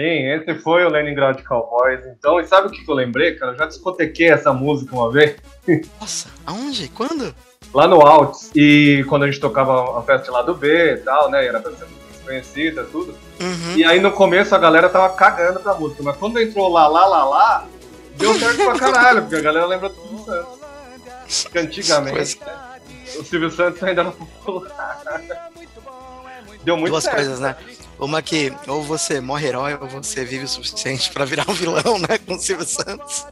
Sim, 0.00 0.30
esse 0.30 0.54
foi 0.60 0.84
o 0.84 0.88
Leningrad 0.88 1.42
Cowboys. 1.42 2.00
Então, 2.06 2.40
e 2.40 2.46
sabe 2.46 2.68
o 2.68 2.70
que 2.70 2.82
que 2.82 2.90
eu 2.90 2.94
lembrei, 2.94 3.34
cara? 3.34 3.52
Eu 3.52 3.58
já 3.58 3.66
discotequei 3.66 4.30
essa 4.30 4.50
música 4.52 4.94
uma 4.96 5.12
vez. 5.12 5.36
Nossa, 6.00 6.28
aonde? 6.46 6.88
Quando? 6.88 7.34
lá 7.72 7.86
no 7.86 8.00
Alts. 8.00 8.50
E 8.54 9.04
quando 9.08 9.24
a 9.24 9.26
gente 9.26 9.40
tocava 9.40 9.98
a 9.98 10.02
festa 10.02 10.32
lá 10.32 10.42
do 10.42 10.54
B 10.54 10.94
e 10.94 10.96
tal, 10.98 11.30
né? 11.30 11.44
E 11.44 11.48
era 11.48 11.60
pra 11.60 11.72
ser 11.72 11.86
desconhecida, 12.10 12.84
tudo. 12.84 13.14
Uhum. 13.40 13.76
E 13.76 13.84
aí 13.84 14.00
no 14.00 14.10
começo 14.12 14.54
a 14.54 14.58
galera 14.58 14.88
tava 14.88 15.14
cagando 15.14 15.60
pra 15.60 15.74
música. 15.74 16.02
Mas 16.02 16.16
quando 16.16 16.40
entrou 16.40 16.68
lá, 16.68 16.86
lá, 16.86 17.06
lá, 17.06 17.24
lá, 17.24 17.66
deu 18.16 18.34
certo 18.34 18.64
pra 18.64 18.78
caralho, 18.78 19.22
porque 19.22 19.36
a 19.36 19.40
galera 19.40 19.66
lembra 19.66 19.88
do 19.88 19.94
Silvio 19.94 20.24
Santos. 20.24 21.42
Porque 21.42 21.58
antigamente, 21.58 22.40
né, 22.40 22.80
o 23.18 23.24
Silvio 23.24 23.50
Santos 23.50 23.82
ainda 23.82 24.04
não 24.04 24.12
popular. 24.44 25.02
Deu 26.64 26.76
muito 26.76 26.90
Duas 26.90 27.04
certo. 27.04 27.16
coisas, 27.16 27.40
né? 27.40 27.56
Uma 28.00 28.22
que 28.22 28.52
ou 28.66 28.82
você 28.82 29.20
morre 29.20 29.48
herói 29.48 29.78
ou 29.80 29.86
você 29.86 30.24
vive 30.24 30.44
o 30.44 30.48
suficiente 30.48 31.10
pra 31.12 31.24
virar 31.24 31.48
um 31.48 31.52
vilão, 31.52 31.98
né? 31.98 32.18
Com 32.26 32.34
o 32.34 32.38
Silvio 32.38 32.66
Santos. 32.66 33.26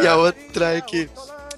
E 0.00 0.06
a 0.06 0.16
outra 0.16 0.76
é 0.76 0.80
que 0.80 1.08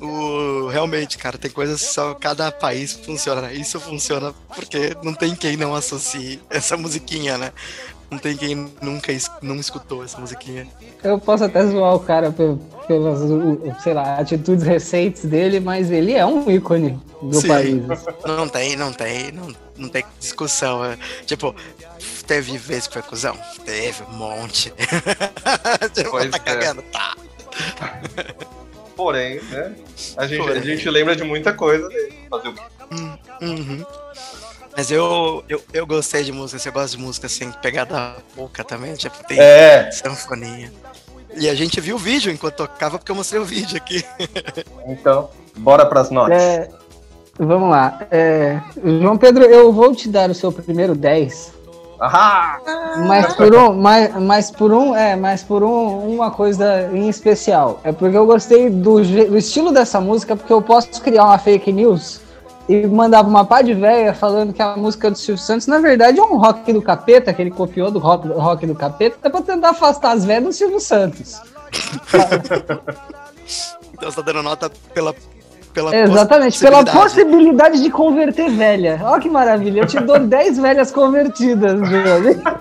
o 0.01 0.69
realmente, 0.69 1.17
cara, 1.17 1.39
tem 1.39 1.51
coisas 1.51 1.81
que 1.81 1.93
só 1.93 2.15
cada 2.15 2.51
país 2.51 2.93
funciona. 2.93 3.53
Isso 3.53 3.79
funciona 3.79 4.35
porque 4.55 4.97
não 5.03 5.15
tem 5.15 5.35
quem 5.35 5.57
não 5.57 5.75
associe 5.75 6.41
essa 6.51 6.77
musiquinha, 6.77 7.39
né? 7.39 7.53
Não 8.11 8.19
tem 8.19 8.37
quem 8.37 8.71
nunca 8.81 9.11
es- 9.13 9.31
não 9.43 9.57
escutou 9.57 10.05
essa 10.05 10.19
musiquinha. 10.21 10.67
Eu 11.03 11.19
posso 11.19 11.45
até 11.45 11.67
zoar 11.67 11.95
o 11.95 12.01
cara 12.01 12.31
pe- 12.31 12.57
pelas, 12.87 13.21
sei 13.83 13.95
lá, 13.95 14.19
atitudes 14.19 14.65
recentes 14.65 15.25
dele, 15.25 15.59
mas 15.59 15.91
ele 15.91 16.13
é 16.13 16.25
um 16.25 16.49
ícone 16.51 17.01
do 17.21 17.41
Sim. 17.41 17.49
país. 17.49 17.83
Não 18.27 18.47
tem, 18.49 18.77
não 18.77 18.93
tem, 18.93 19.33
não, 19.33 19.49
não 19.77 19.89
tem 19.89 20.05
discussão. 20.21 20.85
é. 20.85 20.97
Tipo, 21.27 21.55
teve 22.27 22.57
vezes 22.59 22.87
que 22.87 22.93
foi 22.93 23.03
cuzão? 23.03 23.37
Teve 23.65 24.03
um 24.05 24.13
monte. 24.17 24.73
tipo, 25.95 26.11
tá 26.31 26.37
é. 26.37 26.39
cagando? 26.39 26.83
Tá. 26.93 27.17
Porém, 28.97 29.41
né? 29.51 29.75
A 30.17 30.27
gente, 30.27 30.41
Porém. 30.41 30.59
a 30.59 30.61
gente 30.65 30.89
lembra 30.89 31.17
de 31.17 31.25
muita 31.25 31.53
coisa 31.53 31.89
dele. 31.89 32.15
Fazer 32.31 32.49
o 32.49 32.53
quê? 32.55 32.61
Uhum. 33.43 33.85
Mas 34.77 34.91
eu, 34.91 35.45
eu, 35.49 35.61
eu 35.73 35.87
gostei 35.87 36.25
de 36.25 36.33
música, 36.33 36.59
você 36.59 36.71
gosta 36.71 36.97
de 36.97 37.03
música 37.03 37.27
assim, 37.27 37.51
pegada 37.63 38.17
pouca 38.35 38.65
também, 38.65 38.95
tipo, 38.95 39.17
tem 39.27 39.39
É. 39.39 39.91
sanfoninha. 39.93 40.73
E 41.37 41.49
a 41.49 41.55
gente 41.55 41.81
viu 41.81 41.97
o 41.97 41.99
vídeo 41.99 42.33
enquanto 42.33 42.55
tocava, 42.57 42.99
porque 42.99 43.11
eu 43.11 43.17
mostrei 43.17 43.41
o 43.41 43.45
vídeo 43.45 43.77
aqui. 43.77 44.05
Então, 44.87 45.31
bora 45.57 45.87
pras 45.87 46.11
notas. 46.11 46.41
É, 46.41 46.69
vamos 47.39 47.71
lá. 47.71 48.01
É, 48.11 48.61
João 49.01 49.17
Pedro, 49.17 49.45
eu 49.45 49.73
vou 49.73 49.95
te 49.95 50.09
dar 50.09 50.29
o 50.29 50.35
seu 50.35 50.53
primeiro 50.53 50.95
10. 50.95 51.53
Ahá! 52.01 52.61
Mas 53.07 53.35
por 53.35 53.55
um, 53.55 53.73
mas, 53.73 54.15
mas 54.21 54.51
por 54.51 54.73
um, 54.73 54.95
é, 54.95 55.17
mas 55.17 55.43
por 55.43 55.63
um, 55.63 56.15
uma 56.17 56.31
coisa 56.31 56.91
em 56.93 57.09
especial. 57.09 57.81
É 57.83 57.93
porque 57.93 58.17
eu 58.17 58.27
gostei 58.27 58.69
do, 58.69 59.01
do 59.03 59.39
estilo 59.39 59.73
dessa 59.73 60.01
música, 60.01 60.37
porque 60.37 60.53
eu 60.53 60.61
posso 60.61 61.01
criar 61.01 61.25
uma 61.25 61.39
fake 61.39 61.73
news 61.73 62.21
e 62.69 62.87
mandava 62.87 63.29
uma 63.29 63.45
pá 63.45 63.63
de 63.63 63.75
véia 63.75 64.15
falando 64.15 64.53
que 64.53 64.63
a 64.63 64.77
música 64.77 65.11
do 65.11 65.19
Silvio 65.19 65.43
Santos, 65.43 65.67
na 65.67 65.79
verdade, 65.79 66.19
é 66.19 66.23
um 66.23 66.37
rock 66.37 66.73
do 66.73 66.81
capeta, 66.81 67.33
que 67.33 67.43
ele 67.43 67.51
copiou 67.51 67.91
do 67.91 67.99
rock, 67.99 68.27
do 68.27 68.35
rock 68.35 68.67
do 68.67 68.75
capeta, 68.75 69.31
pra 69.31 69.43
tentar 69.43 69.71
afastar 69.71 70.13
as 70.13 70.25
velhas 70.25 70.45
do 70.45 70.53
Silvio 70.53 70.81
Santos. 70.81 71.41
Então 73.95 74.11
você 74.11 74.17
tá 74.17 74.23
dando 74.23 74.43
nota 74.43 74.71
pela. 74.93 75.15
pela 75.73 75.97
Exatamente, 75.97 76.59
pela 76.59 76.85
possibilidade. 76.85 76.99
possibilidade 76.99 77.83
de 77.83 77.91
converter 77.91 78.51
velha. 78.51 79.01
Olha 79.05 79.21
que 79.21 79.31
maravilha, 79.31 79.83
eu 79.83 79.87
te 79.87 80.01
dou 80.01 80.19
10 80.27 80.59
velhas 80.59 80.91
convertidas, 80.91 81.79
Júlio. 81.89 82.43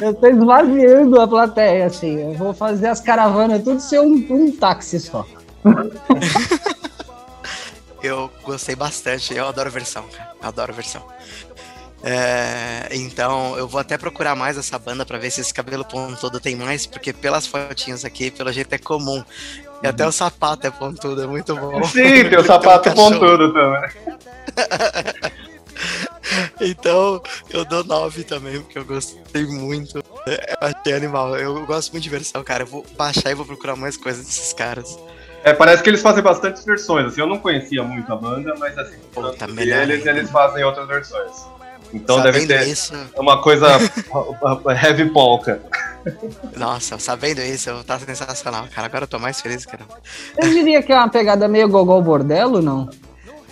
Eu 0.00 0.14
tô 0.14 0.26
esvaziando 0.26 1.20
a 1.20 1.26
plateia, 1.26 1.86
assim. 1.86 2.20
Eu 2.20 2.34
vou 2.34 2.52
fazer 2.52 2.88
as 2.88 3.00
caravanas 3.00 3.62
tudo 3.62 3.80
ser 3.80 4.00
um, 4.00 4.24
um 4.30 4.52
táxi 4.52 5.00
só. 5.00 5.26
Eu 8.02 8.30
gostei 8.42 8.74
bastante, 8.74 9.34
eu 9.34 9.46
adoro 9.46 9.70
versão, 9.70 10.04
cara. 10.08 10.32
Eu 10.40 10.48
adoro 10.48 10.72
versão. 10.72 11.04
É, 12.02 12.88
então, 12.92 13.58
eu 13.58 13.68
vou 13.68 13.78
até 13.80 13.98
procurar 13.98 14.34
mais 14.34 14.56
essa 14.56 14.78
banda 14.78 15.04
pra 15.04 15.18
ver 15.18 15.30
se 15.30 15.42
esse 15.42 15.52
cabelo 15.52 15.84
pontudo 15.84 16.40
tem 16.40 16.56
mais, 16.56 16.86
porque 16.86 17.12
pelas 17.12 17.46
fotinhas 17.46 18.04
aqui, 18.04 18.30
pelo 18.30 18.50
jeito 18.52 18.72
é 18.72 18.78
comum. 18.78 19.22
E 19.82 19.86
até 19.86 20.06
o 20.06 20.12
sapato 20.12 20.66
é 20.66 20.70
pontudo, 20.70 21.22
é 21.22 21.26
muito 21.26 21.54
bom. 21.54 21.82
Sim, 21.88 22.28
tem 22.28 22.38
o 22.38 22.44
sapato 22.44 22.90
um 22.90 22.94
pontudo 22.94 23.52
também. 23.52 23.90
Então, 26.60 27.22
eu 27.48 27.64
dou 27.64 27.82
9 27.82 28.24
também, 28.24 28.60
porque 28.60 28.78
eu 28.78 28.84
gostei 28.84 29.46
muito. 29.46 29.98
É, 30.26 30.52
Eu 30.60 30.68
achei 30.68 30.92
animal. 30.92 31.36
Eu 31.36 31.64
gosto 31.66 31.90
muito 31.92 32.04
de 32.04 32.10
versão, 32.10 32.44
cara. 32.44 32.62
Eu 32.62 32.66
vou 32.66 32.86
baixar 32.96 33.30
e 33.30 33.34
vou 33.34 33.46
procurar 33.46 33.74
mais 33.76 33.96
coisas 33.96 34.24
desses 34.24 34.52
caras. 34.52 34.96
É, 35.42 35.52
parece 35.54 35.82
que 35.82 35.88
eles 35.88 36.02
fazem 36.02 36.22
bastantes 36.22 36.64
versões. 36.64 37.06
Assim, 37.06 37.20
eu 37.20 37.26
não 37.26 37.38
conhecia 37.38 37.82
muito 37.82 38.12
a 38.12 38.16
banda, 38.16 38.54
mas 38.58 38.76
assim, 38.78 38.96
Pô, 39.12 39.22
melhor 39.48 39.82
eles, 39.82 40.06
ainda. 40.06 40.18
eles 40.18 40.30
fazem 40.30 40.62
outras 40.64 40.86
versões. 40.86 41.30
Então 41.92 42.18
Sabendo 42.18 42.46
deve 42.46 42.46
ter 42.46 42.68
isso, 42.68 42.92
uma 43.16 43.42
coisa 43.42 43.66
heavy 44.84 45.10
polka. 45.10 45.60
nossa, 46.56 46.98
sabendo 46.98 47.40
isso, 47.40 47.82
tá 47.84 47.98
sensacional, 47.98 48.66
cara. 48.72 48.86
Agora 48.86 49.04
eu 49.04 49.08
tô 49.08 49.18
mais 49.18 49.40
feliz, 49.40 49.66
cara. 49.66 49.82
Eu 50.38 50.48
diria 50.50 50.82
que 50.82 50.92
é 50.92 50.96
uma 50.96 51.08
pegada 51.08 51.48
meio 51.48 51.68
gogol 51.68 52.00
bordelo, 52.02 52.62
não? 52.62 52.88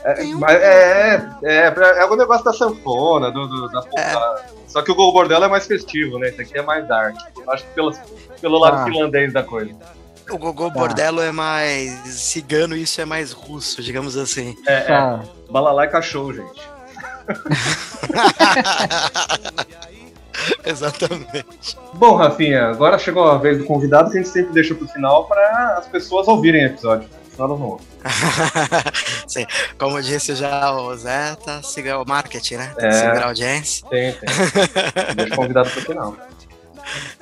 É, 0.05 0.22
mas 0.35 0.53
é, 0.62 1.16
é, 1.42 1.66
é, 1.66 1.74
é 2.03 2.05
o 2.07 2.14
negócio 2.14 2.44
da 2.44 2.53
sanfona, 2.53 3.33
do, 3.33 3.48
do- 3.48 3.68
da 3.68 3.83
polka. 3.83 4.44
Só 4.68 4.83
que 4.83 4.92
o 4.92 4.94
Gol 4.94 5.12
Bordel 5.12 5.42
é 5.42 5.48
mais 5.48 5.66
festivo, 5.66 6.18
né? 6.18 6.29
Esse 6.29 6.42
aqui 6.42 6.59
é 6.59 6.62
mais 6.62 6.87
dark. 6.87 7.16
Eu 7.37 7.51
Acho 7.51 7.64
que 7.64 7.70
pelo, 7.74 7.92
pelo 8.40 8.59
lado 8.59 8.77
Ah. 8.77 8.85
finlandês 8.85 9.33
da 9.33 9.42
coisa. 9.42 9.74
O 10.31 10.38
Gogô 10.38 10.69
Tá. 10.69 10.75
Bordello 10.75 11.21
é 11.23 11.33
mais 11.33 11.91
cigano 12.11 12.77
e 12.77 12.83
isso 12.83 13.01
é 13.01 13.05
mais 13.05 13.33
russo, 13.33 13.83
digamos 13.83 14.17
assim. 14.17 14.57
É, 14.67 14.75
é. 14.75 14.81
Tá. 14.83 15.21
Balalaica 15.51 16.01
show, 16.03 16.33
gente. 16.33 16.61
Exatamente. 20.64 21.77
Bom, 21.95 22.17
Rafinha, 22.17 22.67
agora 22.69 22.99
chegou 22.99 23.25
a 23.29 23.38
vez 23.38 23.59
do 23.59 23.64
convidado 23.64 24.11
que 24.11 24.19
a 24.19 24.23
gente 24.23 24.33
sempre 24.33 24.53
deixa 24.53 24.75
pro 24.75 24.87
final 24.88 25.27
para 25.27 25.77
as 25.79 25.87
pessoas 25.88 26.29
ouvirem 26.29 26.64
o 26.64 26.67
episódio. 26.67 27.09
senão 27.35 27.49
não. 27.49 27.81
Sim, 29.27 29.47
como 29.79 30.01
disse 30.01 30.35
já 30.35 30.73
o 30.73 30.95
Zeta, 30.97 31.62
siga 31.62 31.99
o 31.99 32.05
marketing, 32.07 32.55
né? 32.57 32.73
Tem 32.79 32.88
É. 32.88 32.93
segurar 32.93 33.25
a 33.25 33.29
audiência. 33.29 33.87
Tem, 33.88 34.12
tem. 34.12 34.29
Deixa 35.17 35.35
o 35.35 35.37
convidado 35.37 35.71
pro 35.71 35.81
final. 35.83 36.17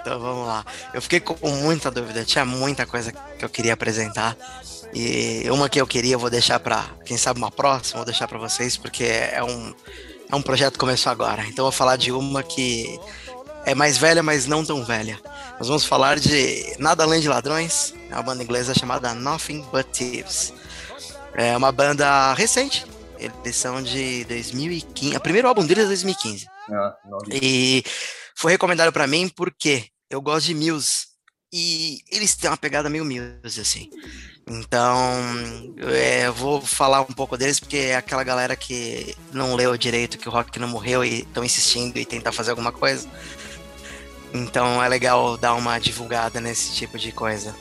Então 0.00 0.20
vamos 0.20 0.46
lá. 0.46 0.64
Eu 0.92 1.02
fiquei 1.02 1.20
com 1.20 1.36
muita 1.48 1.90
dúvida, 1.90 2.24
tinha 2.24 2.44
muita 2.44 2.86
coisa 2.86 3.12
que 3.12 3.44
eu 3.44 3.48
queria 3.48 3.74
apresentar. 3.74 4.36
E 4.94 5.44
uma 5.50 5.68
que 5.68 5.80
eu 5.80 5.86
queria, 5.86 6.14
eu 6.14 6.18
vou 6.18 6.30
deixar 6.30 6.60
pra, 6.60 6.86
quem 7.04 7.16
sabe, 7.16 7.38
uma 7.38 7.50
próxima, 7.50 7.98
vou 7.98 8.04
deixar 8.04 8.28
pra 8.28 8.38
vocês, 8.38 8.76
porque 8.76 9.04
é 9.04 9.42
um, 9.42 9.74
é 10.30 10.36
um 10.36 10.42
projeto 10.42 10.74
que 10.74 10.78
começou 10.78 11.10
agora. 11.10 11.42
Então 11.42 11.64
eu 11.64 11.70
vou 11.70 11.72
falar 11.72 11.96
de 11.96 12.12
uma 12.12 12.42
que 12.42 12.98
é 13.64 13.74
mais 13.74 13.98
velha, 13.98 14.22
mas 14.22 14.46
não 14.46 14.64
tão 14.64 14.84
velha. 14.84 15.20
Nós 15.58 15.68
vamos 15.68 15.84
falar 15.84 16.18
de 16.18 16.76
Nada 16.78 17.02
Além 17.02 17.20
de 17.20 17.28
Ladrões, 17.28 17.94
é 18.10 18.14
uma 18.14 18.22
banda 18.22 18.42
inglesa 18.42 18.74
chamada 18.74 19.12
Nothing 19.12 19.62
But 19.72 19.86
Thieves. 19.92 20.52
É 21.34 21.54
uma 21.56 21.72
banda 21.72 22.32
recente, 22.34 22.86
eles 23.18 23.56
são 23.56 23.82
de 23.82 24.24
2015. 24.24 25.16
O 25.16 25.20
primeiro 25.20 25.48
álbum 25.48 25.66
deles 25.66 25.84
é 25.84 25.88
2015. 25.88 26.46
Ah. 26.70 26.96
E 27.30 27.84
foi 28.36 28.52
recomendado 28.52 28.92
pra 28.92 29.06
mim 29.06 29.28
porque 29.28 29.86
eu 30.10 30.20
gosto 30.20 30.46
de 30.46 30.54
Muse. 30.54 31.06
E 31.52 32.02
eles 32.10 32.34
têm 32.36 32.50
uma 32.50 32.56
pegada 32.56 32.90
meio 32.90 33.04
Muse, 33.04 33.60
assim. 33.60 33.88
Então, 34.48 34.94
é, 35.90 36.26
eu 36.26 36.34
vou 36.34 36.60
falar 36.60 37.00
um 37.00 37.12
pouco 37.12 37.36
deles 37.36 37.58
porque 37.58 37.78
é 37.78 37.96
aquela 37.96 38.22
galera 38.22 38.54
que 38.54 39.16
não 39.32 39.56
leu 39.56 39.76
direito 39.76 40.18
que 40.18 40.28
o 40.28 40.32
rock 40.32 40.58
não 40.58 40.68
morreu 40.68 41.04
e 41.04 41.20
estão 41.20 41.42
insistindo 41.42 41.96
e 41.96 42.04
tentar 42.04 42.30
fazer 42.30 42.50
alguma 42.50 42.70
coisa. 42.70 43.08
Então 44.34 44.82
é 44.82 44.88
legal 44.88 45.36
dar 45.38 45.54
uma 45.54 45.78
divulgada 45.78 46.40
nesse 46.40 46.74
tipo 46.74 46.98
de 46.98 47.10
coisa. 47.10 47.56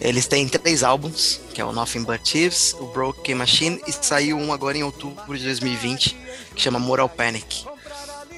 Eles 0.00 0.26
têm 0.26 0.48
três 0.48 0.82
álbuns, 0.82 1.40
que 1.52 1.60
é 1.60 1.64
o 1.64 1.72
Nothing 1.72 2.04
But 2.04 2.22
Thieves, 2.22 2.74
o 2.78 2.86
Broken 2.86 3.34
Machine, 3.34 3.82
e 3.86 3.92
saiu 3.92 4.36
um 4.36 4.52
agora 4.52 4.76
em 4.76 4.82
outubro 4.82 5.36
de 5.36 5.44
2020, 5.44 6.16
que 6.54 6.62
chama 6.62 6.78
Moral 6.78 7.08
Panic. 7.08 7.71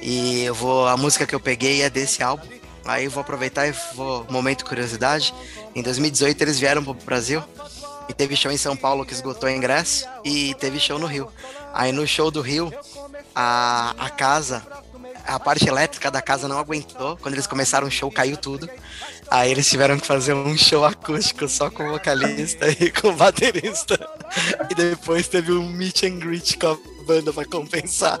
E 0.01 0.43
eu 0.43 0.53
vou. 0.53 0.87
A 0.87 0.97
música 0.97 1.25
que 1.25 1.35
eu 1.35 1.39
peguei 1.39 1.81
é 1.81 1.89
desse 1.89 2.23
álbum. 2.23 2.47
Aí 2.85 3.05
eu 3.05 3.11
vou 3.11 3.21
aproveitar 3.21 3.67
e 3.67 3.73
vou. 3.93 4.25
Momento 4.29 4.65
curiosidade. 4.65 5.33
Em 5.73 5.81
2018 5.81 6.41
eles 6.41 6.59
vieram 6.59 6.83
pro 6.83 6.93
Brasil. 6.93 7.43
E 8.07 8.13
teve 8.13 8.35
show 8.35 8.51
em 8.51 8.57
São 8.57 8.75
Paulo 8.77 9.05
que 9.05 9.13
esgotou 9.13 9.49
ingresso. 9.49 10.07
E 10.23 10.53
teve 10.55 10.79
show 10.79 10.99
no 10.99 11.07
Rio. 11.07 11.29
Aí 11.73 11.91
no 11.91 12.07
show 12.07 12.29
do 12.29 12.41
Rio, 12.41 12.71
a, 13.33 13.95
a 13.97 14.09
casa, 14.09 14.65
a 15.25 15.39
parte 15.39 15.67
elétrica 15.67 16.11
da 16.11 16.21
casa 16.21 16.47
não 16.47 16.59
aguentou. 16.59 17.17
Quando 17.17 17.33
eles 17.33 17.47
começaram 17.47 17.87
o 17.87 17.91
show, 17.91 18.11
caiu 18.11 18.37
tudo. 18.37 18.69
Aí 19.29 19.51
eles 19.51 19.67
tiveram 19.67 19.97
que 19.97 20.05
fazer 20.05 20.33
um 20.33 20.55
show 20.57 20.85
acústico 20.85 21.49
só 21.49 21.69
com 21.69 21.87
o 21.87 21.91
vocalista 21.91 22.67
e 22.79 22.91
com 22.91 23.09
o 23.09 23.15
baterista. 23.15 23.99
E 24.69 24.75
depois 24.75 25.27
teve 25.27 25.51
um 25.51 25.67
meet 25.67 26.03
and 26.03 26.19
greet 26.19 26.57
com 26.57 26.67
a 26.67 26.94
banda 27.05 27.31
pra 27.31 27.45
compensar. 27.45 28.19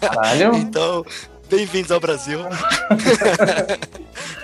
Caralho. 0.00 0.54
Então, 0.56 1.04
bem-vindos 1.48 1.90
ao 1.92 2.00
Brasil. 2.00 2.40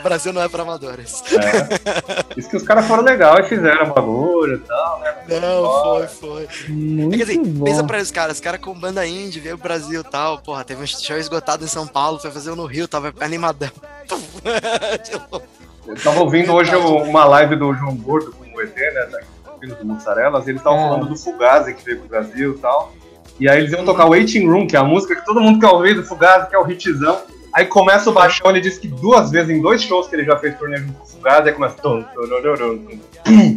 Brasil 0.03 0.33
não 0.33 0.42
é 0.42 0.48
pra 0.48 0.62
amadores. 0.62 1.22
É. 1.33 2.38
Isso 2.38 2.48
que 2.48 2.57
os 2.57 2.62
caras 2.62 2.87
foram 2.87 3.03
legal 3.03 3.38
e 3.40 3.44
fizeram 3.44 3.90
bagulho 3.92 4.55
e 4.57 4.59
tal, 4.61 5.00
né? 5.00 5.14
Não, 5.29 5.83
foi, 5.83 6.07
foi. 6.07 6.48
Muito 6.68 7.14
É 7.14 7.16
que 7.18 7.22
assim, 7.24 7.42
bom. 7.42 7.64
pensa 7.64 7.85
pra 7.85 7.98
eles, 7.98 8.11
caras, 8.11 8.37
os 8.37 8.40
caras 8.40 8.61
com 8.61 8.72
banda 8.79 9.07
indie, 9.07 9.40
veio 9.40 9.57
o 9.57 9.59
Brasil 9.59 10.00
e 10.00 10.05
tal, 10.05 10.38
porra, 10.38 10.64
teve 10.64 10.83
um 10.83 10.87
show 10.87 11.18
esgotado 11.18 11.64
em 11.64 11.68
São 11.68 11.87
Paulo, 11.87 12.18
foi 12.18 12.31
fazer 12.31 12.50
um 12.50 12.57
no 12.57 12.64
Rio, 12.66 12.88
tava 12.88 13.12
animadão. 13.20 13.70
Eu 15.87 15.96
tava 16.03 16.20
ouvindo 16.20 16.53
hoje 16.53 16.74
uma 16.76 17.24
live 17.24 17.57
do 17.57 17.74
João 17.74 17.96
Gordo 17.96 18.33
com 18.33 18.44
o 18.44 18.61
ET, 18.62 18.74
né? 18.76 19.07
da- 19.11 19.20
Filho 19.61 19.74
do 19.76 19.85
Mussarelas, 19.85 20.48
eles 20.48 20.59
estavam 20.62 20.79
É. 20.79 20.88
falando 20.88 21.07
do 21.11 21.16
Fugazi 21.18 21.74
que 21.74 21.85
veio 21.85 21.98
pro 21.98 22.09
Brasil 22.09 22.55
e 22.55 22.59
tal. 22.61 22.94
E 23.40 23.48
aí 23.48 23.59
eles 23.59 23.72
iam 23.72 23.85
tocar 23.85 24.05
Waiting 24.05 24.46
Room, 24.46 24.66
que 24.66 24.76
é 24.76 24.79
a 24.79 24.85
música 24.85 25.16
que 25.16 25.24
todo 25.24 25.40
mundo 25.40 25.59
quer 25.59 25.68
ouvir 25.68 25.94
do 25.94 26.05
Fugazi, 26.05 26.48
que 26.48 26.55
é 26.55 26.59
o 26.59 26.70
hitzão. 26.70 27.18
Aí 27.53 27.64
começa 27.64 28.11
o 28.11 28.12
baixão, 28.12 28.50
ele 28.50 28.61
disse 28.61 28.79
que 28.79 28.87
duas 28.87 29.31
vezes, 29.31 29.50
em 29.50 29.61
dois 29.61 29.83
shows 29.83 30.07
que 30.07 30.14
ele 30.14 30.24
já 30.24 30.37
fez 30.37 30.57
turnê 30.57 30.76
junto 30.76 30.92
com 30.92 31.05
o 31.05 31.07
Fugazi, 31.07 31.48
aí 31.48 31.55
começa. 31.55 31.76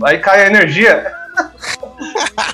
Aí 0.03 0.17
cai 0.19 0.45
a 0.45 0.47
energia. 0.47 1.11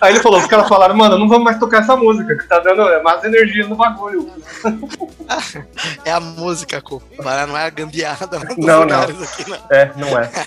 Aí 0.02 0.14
ele 0.14 0.20
falou, 0.22 0.40
os 0.40 0.48
caras 0.48 0.68
falaram, 0.68 0.96
mano, 0.96 1.18
não 1.18 1.28
vamos 1.28 1.44
mais 1.44 1.60
tocar 1.60 1.82
essa 1.82 1.96
música, 1.96 2.36
que 2.38 2.48
tá 2.48 2.60
dando 2.60 2.82
mais 3.04 3.24
energia 3.24 3.68
no 3.68 3.76
bagulho. 3.76 4.30
é 6.06 6.12
a 6.12 6.20
música, 6.20 6.82
culpa, 6.82 7.46
não 7.46 7.58
é 7.58 7.66
a 7.66 7.70
gambiarra 7.70 8.28
dos 8.28 8.40
Não, 8.58 8.86
não. 8.86 9.02
aqui, 9.02 9.50
não. 9.50 9.58
É, 9.70 9.92
não 9.96 10.20
é. 10.20 10.30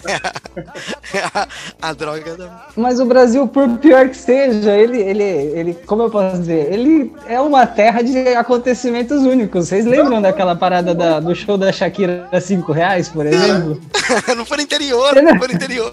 É 1.14 1.18
a, 1.34 1.48
a 1.80 1.92
droga 1.92 2.36
da. 2.36 2.66
Mas 2.76 2.98
o 3.00 3.04
Brasil, 3.04 3.46
por 3.46 3.68
pior 3.78 4.08
que 4.08 4.16
seja, 4.16 4.72
ele, 4.72 4.98
ele, 4.98 5.22
ele, 5.22 5.74
como 5.86 6.02
eu 6.02 6.10
posso 6.10 6.38
dizer, 6.38 6.72
ele 6.72 7.12
é 7.26 7.38
uma 7.40 7.66
terra 7.66 8.02
de 8.02 8.28
acontecimentos 8.34 9.22
únicos. 9.22 9.68
Vocês 9.68 9.84
lembram 9.84 10.22
daquela 10.22 10.54
parada 10.56 10.94
da- 10.94 11.20
do 11.20 11.34
show 11.34 11.58
da 11.58 11.70
Shakira 11.72 12.28
a 12.32 12.40
5 12.40 12.72
reais, 12.72 13.08
por 13.08 13.26
exemplo? 13.26 13.80
não 14.36 14.44
foi 14.46 14.58
no 14.58 14.62
interior, 14.62 15.14
não 15.22 15.38
foi 15.38 15.48
no 15.48 15.54
interior. 15.54 15.90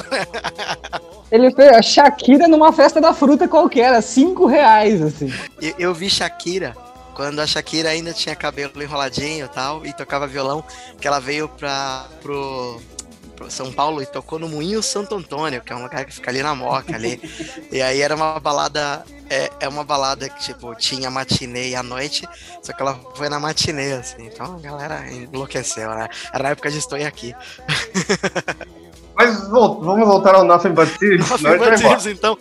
Ele 1.31 1.51
fez 1.51 1.71
a 1.73 1.81
Shakira 1.81 2.47
numa 2.59 2.73
festa 2.73 2.99
da 2.99 3.13
fruta 3.13 3.47
qualquer, 3.47 3.93
a 3.93 4.01
5 4.01 4.45
reais, 4.45 5.01
assim. 5.01 5.33
Eu, 5.61 5.73
eu 5.79 5.93
vi 5.93 6.09
Shakira 6.09 6.75
quando 7.15 7.39
a 7.39 7.47
Shakira 7.47 7.89
ainda 7.89 8.13
tinha 8.13 8.35
cabelo 8.35 8.81
enroladinho 8.81 9.45
e 9.45 9.49
tal, 9.49 9.85
e 9.85 9.91
tocava 9.91 10.25
violão, 10.25 10.63
que 11.01 11.07
ela 11.07 11.19
veio 11.19 11.49
pra, 11.49 12.05
pro, 12.21 12.79
pro 13.35 13.51
São 13.51 13.73
Paulo 13.73 14.01
e 14.01 14.05
tocou 14.05 14.39
no 14.39 14.47
Moinho 14.47 14.81
Santo 14.81 15.15
Antônio, 15.15 15.61
que 15.61 15.73
é 15.73 15.75
um 15.75 15.83
lugar 15.83 16.05
que 16.05 16.13
fica 16.13 16.31
ali 16.31 16.41
na 16.41 16.55
Moca 16.55 16.95
ali. 16.95 17.19
e 17.71 17.81
aí 17.81 18.01
era 18.01 18.15
uma 18.15 18.39
balada. 18.39 19.03
É, 19.29 19.51
é 19.59 19.67
uma 19.67 19.83
balada 19.83 20.27
que, 20.27 20.41
tipo, 20.41 20.73
tinha 20.75 21.11
matinê 21.11 21.75
à 21.75 21.83
noite, 21.83 22.27
só 22.63 22.73
que 22.73 22.81
ela 22.81 22.99
foi 23.13 23.29
na 23.29 23.39
matinê, 23.39 23.93
assim. 23.93 24.25
Então 24.25 24.55
a 24.55 24.59
galera 24.59 25.11
enlouqueceu, 25.11 25.89
né? 25.91 26.07
Era 26.33 26.43
na 26.43 26.49
época 26.49 26.71
de 26.71 26.77
Estou 26.77 26.97
Aqui. 27.05 27.35
Mas 29.19 29.49
vamos 29.49 30.07
voltar 30.07 30.33
ao 30.33 30.45
Nothing 30.45 30.71
But 30.71 30.97
Thieves, 30.97 31.29
embora. 31.41 31.71
Motivos, 31.71 32.05
então. 32.05 32.37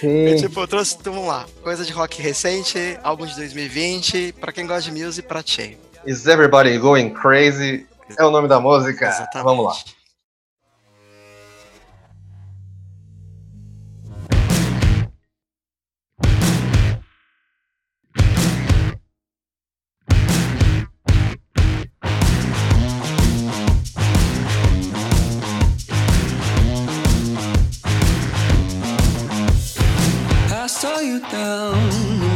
Sim. 0.00 0.36
Tipo, 0.36 0.60
eu 0.60 0.66
trouxe, 0.66 0.96
então 0.98 1.12
vamos 1.12 1.28
lá. 1.28 1.44
Coisa 1.62 1.84
de 1.84 1.92
rock 1.92 2.22
recente, 2.22 2.98
álbum 3.02 3.26
de 3.26 3.36
2020, 3.36 4.36
pra 4.40 4.50
quem 4.50 4.66
gosta 4.66 4.90
de 4.90 4.98
music, 4.98 5.28
pra 5.28 5.42
cheio. 5.44 5.76
Is 6.06 6.26
Everybody 6.26 6.78
Going 6.78 7.10
Crazy? 7.10 7.86
É 8.18 8.24
o 8.24 8.30
nome 8.30 8.48
da 8.48 8.58
música. 8.58 9.28
Vamos 9.42 9.66
lá. 9.66 9.74
Saw 30.72 31.00
you 31.00 31.20
down 31.20 32.31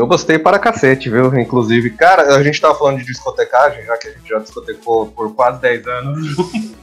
Eu 0.00 0.06
gostei 0.06 0.38
para 0.38 0.58
cacete, 0.58 1.10
viu? 1.10 1.26
Inclusive, 1.38 1.90
cara, 1.90 2.34
a 2.34 2.42
gente 2.42 2.58
tava 2.60 2.74
falando 2.74 2.98
de 2.98 3.04
discotecagem, 3.04 3.84
já 3.84 3.96
que 3.98 4.08
a 4.08 4.12
gente 4.12 4.26
já 4.28 4.38
discotecou 4.38 5.06
por 5.08 5.34
quase 5.34 5.60
10 5.60 5.86
anos. 5.86 6.36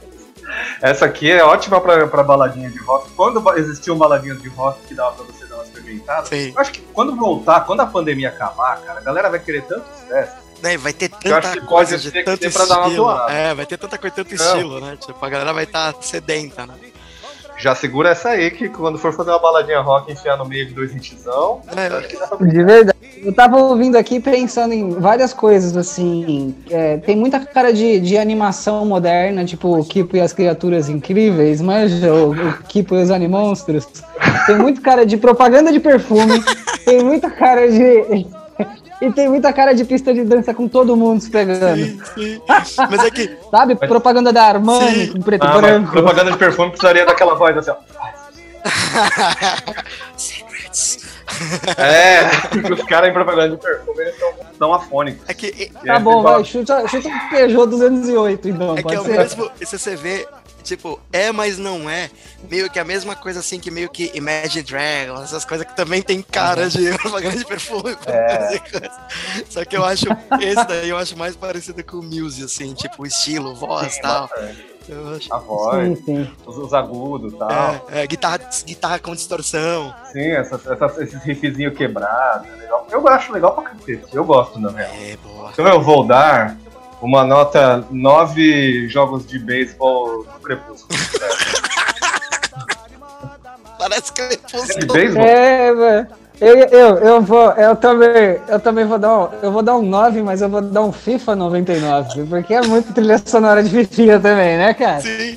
Essa 0.80 1.04
aqui 1.06 1.30
é 1.30 1.42
ótima 1.44 1.80
pra, 1.80 2.06
pra 2.06 2.22
baladinha 2.22 2.70
de 2.70 2.78
rock. 2.78 3.10
Quando 3.10 3.40
ba- 3.40 3.58
existiam 3.58 3.96
baladinhas 3.98 4.40
de 4.40 4.48
rock 4.48 4.80
que 4.86 4.94
dava 4.94 5.16
pra 5.16 5.24
você 5.24 5.44
dar 5.46 5.56
uma 5.56 5.64
experimentada, 5.64 6.28
eu 6.34 6.58
acho 6.58 6.72
que 6.72 6.80
quando 6.92 7.14
voltar, 7.16 7.60
quando 7.66 7.80
a 7.80 7.86
pandemia 7.86 8.28
acabar, 8.28 8.80
cara, 8.82 9.00
a 9.00 9.02
galera 9.02 9.28
vai 9.28 9.40
querer 9.40 9.62
tanto 9.62 9.84
sucesso. 10.00 10.36
Né, 10.62 10.76
vai 10.78 10.92
ter 10.92 11.10
Eu 11.24 11.36
acho 11.36 11.48
tanta 11.48 11.60
que 11.60 11.66
coisa 11.66 11.96
pode 11.98 12.10
de 12.10 12.24
tanto 12.24 12.40
dê 12.40 12.50
pra 12.50 12.64
dar 12.66 12.78
uma 12.78 12.86
estilo. 12.88 13.04
zoada. 13.04 13.32
É, 13.32 13.54
vai 13.54 13.66
ter 13.66 13.76
tanta 13.78 13.98
coisa, 13.98 14.16
tanto 14.16 14.34
Não. 14.36 14.44
estilo, 14.56 14.80
né? 14.80 14.96
Tipo, 14.96 15.24
a 15.24 15.28
galera 15.28 15.52
vai 15.52 15.64
estar 15.64 15.94
sedenta, 16.00 16.66
né? 16.66 16.74
Já 17.58 17.74
segura 17.74 18.10
essa 18.10 18.30
aí, 18.30 18.50
que 18.50 18.68
quando 18.68 18.98
for 18.98 19.12
fazer 19.12 19.30
uma 19.30 19.38
baladinha 19.40 19.80
rock 19.80 20.12
enfiar 20.12 20.36
no 20.36 20.44
meio 20.46 20.66
de 20.66 20.74
dois 20.74 20.94
hitzão, 20.94 21.60
É. 21.76 22.46
De 22.46 22.64
verdade. 22.64 22.98
Eu 23.20 23.32
tava 23.32 23.58
ouvindo 23.58 23.96
aqui 23.96 24.20
pensando 24.20 24.72
em 24.72 24.90
várias 24.90 25.34
coisas, 25.34 25.76
assim. 25.76 26.54
é, 26.70 26.98
tem 26.98 27.16
muita 27.16 27.40
cara 27.40 27.72
de, 27.72 27.98
de 27.98 28.16
animação 28.16 28.86
moderna, 28.86 29.44
tipo 29.44 29.76
o 29.76 29.84
Kipo 29.84 30.16
e 30.16 30.20
as 30.20 30.32
Criaturas 30.32 30.88
Incríveis, 30.88 31.60
manja 31.60 32.14
o, 32.14 32.30
o 32.30 32.52
Kipo 32.68 32.94
e 32.94 33.02
os 33.02 33.10
Animonstros. 33.10 33.88
Tem 34.46 34.56
muito 34.56 34.80
cara 34.80 35.04
de 35.04 35.16
propaganda 35.16 35.72
de 35.72 35.80
perfume, 35.80 36.42
tem 36.84 37.02
muita 37.02 37.28
cara 37.28 37.68
de. 37.68 38.26
E 39.00 39.12
tem 39.12 39.28
muita 39.28 39.52
cara 39.52 39.72
de 39.74 39.84
pista 39.84 40.12
de 40.12 40.24
dança 40.24 40.52
com 40.52 40.66
todo 40.66 40.96
mundo 40.96 41.20
se 41.20 41.30
pegando. 41.30 42.02
Mas 42.90 43.04
é 43.04 43.10
que. 43.10 43.36
Sabe? 43.50 43.76
Propaganda 43.76 44.32
da 44.32 44.42
Armani 44.44 45.08
com 45.08 45.20
preto 45.20 45.44
Ah, 45.46 45.56
e 45.56 45.60
branco. 45.60 45.92
propaganda 45.92 46.32
de 46.32 46.38
perfume 46.38 46.70
precisaria 46.70 47.06
daquela 47.06 47.34
voz 47.34 47.56
assim, 47.56 47.70
ó. 47.70 47.76
Secrets. 50.16 51.06
É, 51.76 52.24
os 52.72 52.82
caras 52.84 53.10
em 53.10 53.12
propaganda 53.12 53.50
de 53.56 53.62
perfume, 53.62 54.00
eles 54.00 54.18
são, 54.18 54.32
são 54.58 54.74
afônicos. 54.74 55.22
É 55.28 55.34
que, 55.34 55.70
Tá 55.86 55.98
bom, 56.00 56.22
vai, 56.22 56.42
chuta, 56.44 56.86
chuta 56.88 57.08
um 57.08 57.28
Peugeot 57.30 57.66
208, 57.68 58.48
então, 58.48 58.76
é 58.76 58.82
que 58.82 58.94
é 58.94 59.00
o 59.00 59.04
mesmo. 59.04 59.50
Se 59.62 59.78
você 59.78 59.94
vê, 59.94 60.26
tipo, 60.68 61.00
é, 61.12 61.32
mas 61.32 61.58
não 61.58 61.88
é. 61.88 62.10
Meio 62.48 62.70
que 62.70 62.78
a 62.78 62.84
mesma 62.84 63.16
coisa 63.16 63.40
assim 63.40 63.58
que 63.58 63.70
meio 63.70 63.88
que 63.88 64.10
Imagine 64.14 64.62
Dragons, 64.62 65.24
essas 65.24 65.44
coisas 65.44 65.66
que 65.66 65.74
também 65.74 66.02
tem 66.02 66.22
cara 66.22 66.68
de 66.68 66.96
propaganda 66.98 67.36
de 67.36 67.44
perfume. 67.44 67.96
É. 68.06 68.60
Só 69.48 69.64
que 69.64 69.76
eu 69.76 69.84
acho, 69.84 70.06
esse 70.40 70.64
daí 70.66 70.88
eu 70.88 70.96
acho 70.96 71.16
mais 71.16 71.34
parecido 71.34 71.82
com 71.82 71.98
o 71.98 72.02
Muse, 72.02 72.44
assim, 72.44 72.74
tipo, 72.74 73.06
estilo, 73.06 73.54
voz 73.54 73.96
e 73.96 74.00
tal. 74.02 74.30
Eu 74.88 75.14
acho. 75.14 75.34
A 75.34 75.38
voz, 75.38 75.98
Sim, 75.98 76.04
sim. 76.04 76.30
Os, 76.46 76.56
os 76.56 76.72
agudos 76.72 77.34
e 77.34 77.36
tal. 77.36 77.86
É, 77.90 78.02
é, 78.02 78.06
guitarra, 78.06 78.40
guitarra 78.64 78.98
com 78.98 79.14
distorção. 79.14 79.94
Sim, 80.12 80.30
essas, 80.30 80.66
essas, 80.66 80.98
esses 80.98 81.22
riffzinhos 81.22 81.76
quebrados. 81.76 82.48
é 82.48 82.56
legal. 82.56 82.86
Eu 82.90 83.06
acho 83.08 83.32
legal 83.32 83.54
pra 83.54 83.64
cacete. 83.64 84.04
Eu 84.12 84.24
gosto, 84.24 84.58
na 84.58 84.70
real. 84.70 84.90
É, 84.94 85.16
boa. 85.16 85.50
Então 85.52 85.66
eu 85.66 85.82
vou 85.82 86.06
dar 86.06 86.56
uma 87.00 87.24
nota 87.24 87.84
9 87.90 88.88
jogos 88.88 89.26
de 89.26 89.38
beisebol 89.38 90.24
do 90.24 90.40
Crepúsculo. 90.40 90.98
Parece 93.78 94.12
que 94.12 94.20
ele 94.20 94.36
De 94.80 94.86
beisebol? 94.86 95.22
É, 95.22 95.74
velho. 95.74 96.08
Eu, 96.40 96.56
eu, 96.56 96.96
eu 96.98 97.20
vou, 97.20 97.50
eu 97.52 97.74
também, 97.74 98.40
eu 98.48 98.60
também 98.60 98.84
vou 98.84 98.96
dar 98.98 99.18
um, 99.18 99.28
eu 99.42 99.50
vou 99.50 99.60
dar 99.60 99.76
um 99.76 99.82
9, 99.82 100.22
mas 100.22 100.40
eu 100.40 100.48
vou 100.48 100.60
dar 100.60 100.82
um 100.82 100.92
FIFA 100.92 101.34
99, 101.34 102.26
porque 102.26 102.54
é 102.54 102.62
muito 102.62 102.92
trilha 102.92 103.18
sonora 103.18 103.60
de 103.62 103.70
FIFA 103.70 104.20
também, 104.20 104.56
né, 104.56 104.72
cara? 104.72 105.00
Sim. 105.00 105.36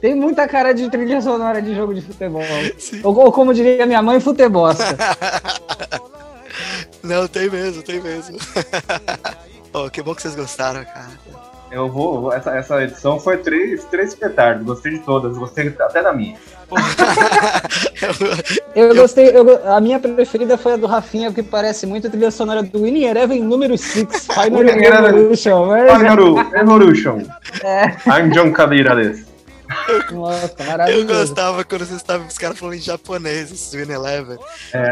Tem 0.00 0.14
muita 0.14 0.48
cara 0.48 0.72
de 0.72 0.88
trilha 0.88 1.20
sonora 1.20 1.60
de 1.60 1.74
jogo 1.74 1.92
de 1.92 2.00
futebol. 2.00 2.40
Ou, 3.02 3.18
ou 3.18 3.32
como 3.32 3.52
diria 3.52 3.84
minha 3.84 4.00
mãe, 4.00 4.20
futebosta. 4.20 4.84
Não, 7.02 7.28
tem 7.28 7.50
mesmo, 7.50 7.82
tem 7.82 8.00
mesmo. 8.00 8.38
oh, 9.86 9.90
que 9.90 10.02
bom 10.02 10.14
que 10.14 10.22
vocês 10.22 10.34
gostaram, 10.34 10.84
cara. 10.84 11.08
Eu 11.70 11.88
vou. 11.88 12.32
Essa, 12.32 12.56
essa 12.56 12.82
edição 12.82 13.20
foi 13.20 13.38
três, 13.38 13.84
três 13.84 14.14
petardos. 14.14 14.64
Gostei 14.64 14.92
de 14.92 15.00
todas. 15.00 15.36
Gostei 15.36 15.68
até 15.78 16.02
da 16.02 16.12
minha. 16.12 16.36
Eu 18.74 18.94
gostei, 18.94 19.34
eu 19.34 19.72
a 19.72 19.80
minha 19.80 19.98
preferida 19.98 20.56
foi 20.58 20.74
a 20.74 20.76
do 20.76 20.86
Rafinha, 20.86 21.30
porque 21.30 21.42
parece 21.42 21.86
muito 21.86 22.06
a 22.06 22.10
trilha 22.10 22.30
sonora 22.30 22.62
do 22.62 22.82
Winning 22.82 23.04
Eleven 23.06 23.42
número 23.42 23.76
6, 23.76 24.06
Final 24.28 24.60
Winning 24.60 24.84
Eleven. 24.84 25.12
Revolution. 25.12 25.66
mas- 25.66 25.98
Final 25.98 26.54
Evolution. 26.54 27.22
É. 27.64 27.86
I'm 28.06 28.30
John 28.30 28.52
Cadeirales. 28.52 29.26
Nossa, 30.12 30.54
Eu 30.88 31.04
gostava 31.06 31.64
quando 31.64 31.84
vocês 31.86 31.96
estavam 32.00 32.26
os 32.26 32.38
caras 32.38 32.58
falando 32.58 32.74
em 32.76 32.80
japonês, 32.80 33.50
esse 33.50 33.76
Win 33.76 33.92
Eleven. 33.92 34.38
É, 34.72 34.90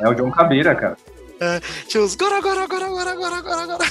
é 0.00 0.08
o 0.08 0.14
John 0.14 0.30
Cabeira, 0.30 0.74
cara. 0.74 0.96
É, 1.40 1.60
tinha 1.88 2.02
os 2.02 2.14
gora, 2.14 2.40
gora, 2.40 2.66
gora, 2.66 2.88
gora, 2.88 3.14
gora, 3.16 3.40
gora, 3.42 3.66
gora. 3.66 3.89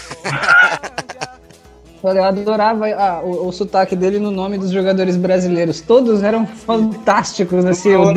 Eu 2.01 2.23
adorava 2.23 2.87
ah, 2.87 3.21
o, 3.23 3.47
o 3.47 3.51
sotaque 3.51 3.95
dele 3.95 4.19
no 4.19 4.31
nome 4.31 4.57
dos 4.57 4.71
jogadores 4.71 5.17
brasileiros. 5.17 5.81
Todos 5.81 6.23
eram 6.23 6.47
fantásticos, 6.47 7.65
assim, 7.65 7.93
o. 7.93 8.11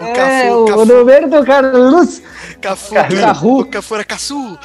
É, 0.00 0.50
o, 0.50 0.64
o 0.64 0.84
Roberto 0.84 1.44
Carlos. 1.44 2.22
Cafu, 2.60 2.94
Carru. 2.94 3.60
o 3.60 3.64
Cafu 3.66 3.94
era 3.94 4.04
Caçu. 4.04 4.58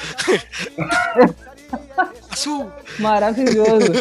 Caçu. 2.30 2.66
Maravilhoso. 2.98 3.92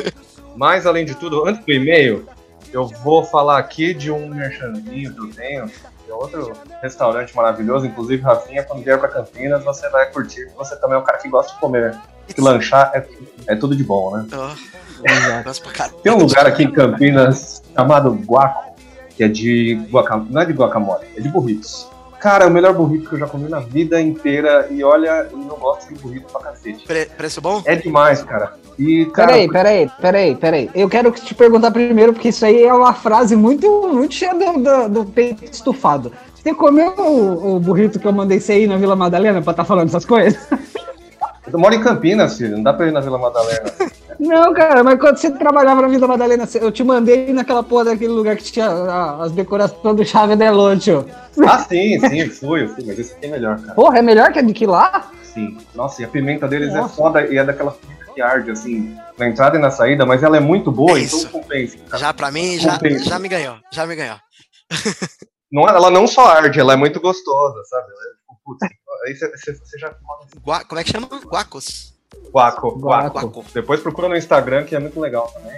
Mas, 0.56 0.86
além 0.86 1.06
de 1.06 1.16
tudo, 1.16 1.46
antes 1.46 1.64
do 1.66 1.72
e-mail, 1.72 2.26
eu 2.72 2.88
vou 2.88 3.24
falar 3.24 3.58
aqui 3.58 3.94
de 3.94 4.10
um 4.10 4.30
merchandinho 4.30 5.14
que 5.14 5.20
eu 5.20 5.30
tenho. 5.34 5.72
É 6.10 6.14
outro 6.14 6.54
restaurante 6.82 7.36
maravilhoso. 7.36 7.86
Inclusive, 7.86 8.22
Rafinha, 8.22 8.64
quando 8.64 8.84
vier 8.84 9.00
pra 9.00 9.10
Campinas, 9.10 9.64
você 9.64 9.90
vai 9.90 10.10
curtir. 10.12 10.46
porque 10.46 10.58
Você 10.58 10.76
também 10.78 10.96
é 10.98 11.00
um 11.00 11.04
cara 11.04 11.18
que 11.18 11.30
gosta 11.30 11.54
de 11.54 11.60
comer. 11.60 11.98
Que 12.28 12.42
lanchar 12.42 12.92
é, 12.94 13.08
é 13.48 13.56
tudo 13.56 13.76
de 13.76 13.84
bom, 13.84 14.16
né? 14.16 14.28
Caralho. 15.74 16.02
Tem 16.02 16.12
um 16.12 16.18
lugar 16.18 16.46
aqui 16.46 16.64
em 16.64 16.72
Campinas 16.72 17.62
chamado 17.74 18.12
Guaco, 18.12 18.76
que 19.16 19.24
é 19.24 19.28
de 19.28 19.76
guacamole. 19.90 20.32
Não 20.32 20.42
é 20.42 20.46
de 20.46 20.54
guacamole, 20.54 21.06
é 21.16 21.22
de 21.22 21.30
burritos. 21.30 21.88
Cara, 22.20 22.46
é 22.46 22.48
o 22.48 22.52
melhor 22.52 22.74
burrito 22.74 23.08
que 23.10 23.16
eu 23.16 23.20
já 23.20 23.28
comi 23.28 23.48
na 23.48 23.60
vida 23.60 24.02
inteira. 24.02 24.68
E 24.72 24.84
olha, 24.84 25.28
eu 25.32 25.38
não 25.38 25.56
gosto 25.58 25.94
de 25.94 26.00
burrito 26.02 26.32
pra 26.32 26.42
cacete. 26.42 26.86
Pre- 26.86 27.06
preço 27.06 27.40
bom? 27.42 27.62
É 27.66 27.76
demais, 27.76 28.24
cara. 28.24 28.54
E, 28.78 29.06
cara, 29.08 29.28
Peraí, 29.34 29.48
peraí, 29.50 29.92
peraí, 30.02 30.36
peraí. 30.36 30.70
Eu 30.74 30.90
quero 30.90 31.12
te 31.12 31.34
perguntar 31.34 31.72
primeiro, 31.72 32.14
porque 32.14 32.30
isso 32.30 32.46
aí 32.46 32.64
é 32.64 32.74
uma 32.74 32.94
frase 32.94 33.36
muito, 33.36 33.68
muito 33.92 34.14
cheia 34.14 34.34
do, 34.34 34.54
do, 34.64 34.90
do 34.90 35.06
peito 35.06 35.46
estufado. 35.46 36.12
Você 36.36 36.54
comeu 36.54 36.94
o, 36.98 37.56
o 37.56 37.60
burrito 37.60 38.00
que 38.00 38.08
eu 38.08 38.14
mandei 38.14 38.40
você 38.40 38.60
ir 38.64 38.68
na 38.68 38.78
Vila 38.78 38.96
Madalena 38.96 39.42
pra 39.42 39.52
estar 39.52 39.66
falando 39.66 39.88
essas 39.90 40.06
coisas? 40.06 40.40
eu 41.52 41.60
moro 41.60 41.74
em 41.76 41.82
Campinas, 41.82 42.38
filho. 42.38 42.56
Não 42.56 42.64
dá 42.64 42.74
pra 42.74 42.88
ir 42.88 42.92
na 42.92 43.00
Vila 43.00 43.18
Madalena. 43.18 43.64
Não, 44.20 44.54
cara, 44.54 44.84
mas 44.84 45.00
quando 45.00 45.18
você 45.18 45.30
trabalhava 45.32 45.82
na 45.82 45.88
Vila 45.88 46.08
Madalena, 46.08 46.48
eu 46.56 46.72
te 46.72 46.84
mandei 46.84 47.32
naquela 47.32 47.62
porra 47.62 47.86
daquele 47.86 48.12
lugar 48.14 48.36
que 48.36 48.44
tinha 48.52 48.68
a- 48.68 49.24
as 49.24 49.32
decorações 49.32 49.96
do 49.96 50.04
Chave 50.06 50.36
Delonte. 50.36 50.92
ah, 50.92 51.60
sim, 51.60 52.00
sim, 52.00 52.30
fui, 52.30 52.64
eu 52.64 52.70
fui. 52.70 52.84
Mas 52.86 52.98
esse 52.98 53.14
aqui 53.14 53.28
é 53.28 53.30
melhor, 53.30 53.60
cara. 53.60 53.74
Porra, 53.76 54.00
é 54.00 54.02
melhor 54.02 54.32
que 54.34 54.40
a 54.40 54.42
de 54.42 54.54
que 54.54 54.66
lá? 54.66 55.12
Sim. 55.24 55.56
Nossa, 55.76 56.02
e 56.02 56.06
a 56.06 56.08
pimenta 56.08 56.48
deles 56.48 56.74
é 56.74 56.78
Nossa. 56.82 56.96
foda 56.96 57.28
e 57.28 57.38
é 57.38 57.44
daquela 57.44 57.72
pimenta 57.72 58.12
que 58.14 58.22
arde, 58.22 58.50
assim, 58.50 58.98
na 59.20 59.28
entrada 59.28 59.56
e 59.58 59.62
na 59.62 59.70
saída, 59.70 60.04
mas 60.04 60.24
ela 60.24 60.38
é 60.38 60.40
muito 60.40 60.72
boa, 60.72 61.00
Isso. 61.00 61.28
então 61.28 61.40
compensa. 61.42 61.78
cara. 61.88 61.98
Já 62.00 62.14
pra 62.14 62.32
mim, 62.32 62.58
já, 62.58 62.74
Compensa. 62.74 63.04
já 63.06 63.20
me 63.20 63.28
ganhou. 63.28 63.58
Já 63.72 63.86
me 63.86 63.96
ganhou. 63.96 64.18
Não, 65.52 65.70
ela 65.70 65.90
não 65.92 66.08
só 66.08 66.26
arde, 66.26 66.60
ela 66.60 66.74
é 66.74 66.76
muito 66.76 67.00
gostosa, 67.00 67.64
sabe? 67.70 67.86
Ela 67.88 68.02
é, 68.02 68.14
tipo, 68.20 68.38
putz, 68.44 68.68
aí 69.06 69.16
você 69.16 69.78
já 69.80 69.94
Gua- 70.44 70.66
como 70.66 70.82
é 70.82 70.84
que 70.84 70.92
chama? 70.92 71.08
Guacos. 71.26 71.94
Guaco, 72.32 72.78
Guaco. 72.80 73.20
guaco. 73.20 73.46
Depois 73.54 73.82
procura 73.82 74.08
no 74.10 74.16
Instagram, 74.16 74.64
que 74.64 74.76
é 74.76 74.80
muito 74.80 75.00
legal 75.00 75.28
também. 75.34 75.52
É 75.52 75.56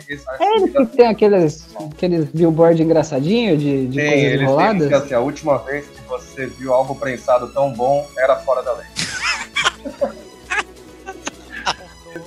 eles 0.56 0.72
que 0.72 0.86
tem 0.98 1.08
aqueles, 1.08 1.68
aqueles 1.92 2.26
billboard 2.26 2.82
engraçadinho 2.82 3.56
de, 3.58 3.88
de 3.88 3.98
Tem, 3.98 4.10
coisas 4.10 4.26
eles 4.26 4.42
enroladas? 4.42 4.88
têm, 4.88 4.98
assim, 4.98 5.14
a 5.14 5.20
última 5.20 5.58
vez 5.60 5.86
que 5.88 6.02
você 6.08 6.48
viu 6.48 6.74
algo 6.74 6.96
prensado 6.96 7.52
tão 7.54 7.72
bom, 7.74 8.08
era 8.18 8.36
fora 8.38 8.64
da 8.64 8.74
lei. 8.74 8.86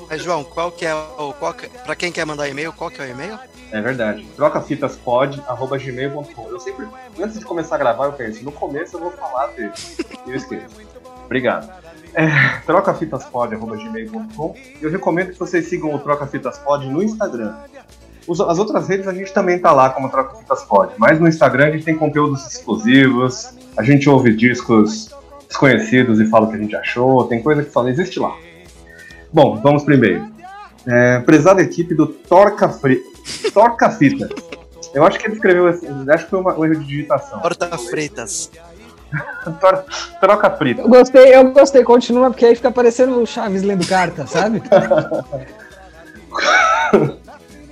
Mas, 0.09 0.23
João, 0.23 0.45
qual 0.45 0.71
que 0.71 0.87
é 0.87 0.95
o. 0.95 1.33
Qual 1.39 1.53
que, 1.55 1.69
pra 1.69 1.97
quem 1.97 2.13
quer 2.13 2.25
mandar 2.27 2.47
e-mail, 2.49 2.73
qual 2.73 2.91
que 2.91 3.01
é 3.01 3.07
o 3.07 3.09
e-mail? 3.09 3.39
É 3.73 3.81
verdade. 3.81 4.25
Trocafitaspod.gmail.com 4.37 6.49
Eu 6.51 6.61
sempre, 6.61 6.87
antes 7.19 7.39
de 7.39 7.45
começar 7.47 7.77
a 7.77 7.79
gravar, 7.79 8.05
eu 8.05 8.13
penso, 8.13 8.45
no 8.45 8.53
começo 8.53 8.97
eu 8.97 9.01
vou 9.01 9.11
falar 9.13 9.47
dele. 9.49 9.73
E 10.27 10.31
eu 10.31 10.37
esqueço. 10.37 10.77
Obrigado. 11.25 11.73
É, 12.15 12.27
trocafitaspod.gmail.com 12.67 14.55
Eu 14.81 14.91
recomendo 14.91 15.33
que 15.33 15.39
vocês 15.39 15.67
sigam 15.69 15.95
o 15.95 15.99
Trocafitaspod 15.99 16.87
no 16.89 17.03
Instagram. 17.03 17.55
As 18.29 18.59
outras 18.59 18.87
redes 18.87 19.09
a 19.09 19.13
gente 19.15 19.33
também 19.33 19.59
tá 19.59 19.73
lá 19.73 19.91
como 19.91 20.09
Trocafitaspod, 20.09 20.93
mas 20.99 21.19
no 21.19 21.27
Instagram 21.27 21.67
a 21.69 21.71
gente 21.73 21.85
tem 21.85 21.97
conteúdos 21.97 22.47
exclusivos, 22.47 23.55
a 23.77 23.83
gente 23.83 24.09
ouve 24.09 24.35
discos 24.35 25.11
desconhecidos 25.49 26.21
e 26.21 26.27
fala 26.27 26.47
o 26.47 26.51
que 26.51 26.57
a 26.57 26.59
gente 26.59 26.77
achou, 26.77 27.25
tem 27.25 27.43
coisa 27.43 27.63
que 27.65 27.71
só 27.71 27.83
não 27.83 27.89
existe 27.91 28.21
lá. 28.21 28.33
Bom, 29.33 29.61
vamos 29.61 29.83
primeiro. 29.83 30.31
É, 30.87 31.19
prezada 31.21 31.63
equipe 31.63 31.95
do 31.95 32.07
Torca, 32.07 32.69
Fri... 32.69 33.01
Torca 33.53 33.91
Fita. 33.91 34.29
Eu 34.95 35.05
acho 35.05 35.19
que 35.19 35.27
ele 35.27 35.35
escreveu 35.35 35.67
assim, 35.67 35.87
acho 36.11 36.25
que 36.25 36.31
foi 36.31 36.41
uma- 36.41 36.57
um 36.59 36.65
erro 36.65 36.77
de 36.77 36.85
digitação. 36.87 37.41
Horta 37.43 37.77
Freitas. 37.79 38.51
Troca 40.21 40.51
Frita. 40.51 40.83
Eu 40.83 40.89
gostei, 40.89 41.35
eu 41.35 41.51
gostei, 41.53 41.83
continua, 41.85 42.31
porque 42.31 42.47
aí 42.47 42.55
fica 42.55 42.71
parecendo 42.71 43.21
o 43.21 43.27
Chaves 43.27 43.63
lendo 43.63 43.87
carta, 43.87 44.27
sabe? 44.27 44.63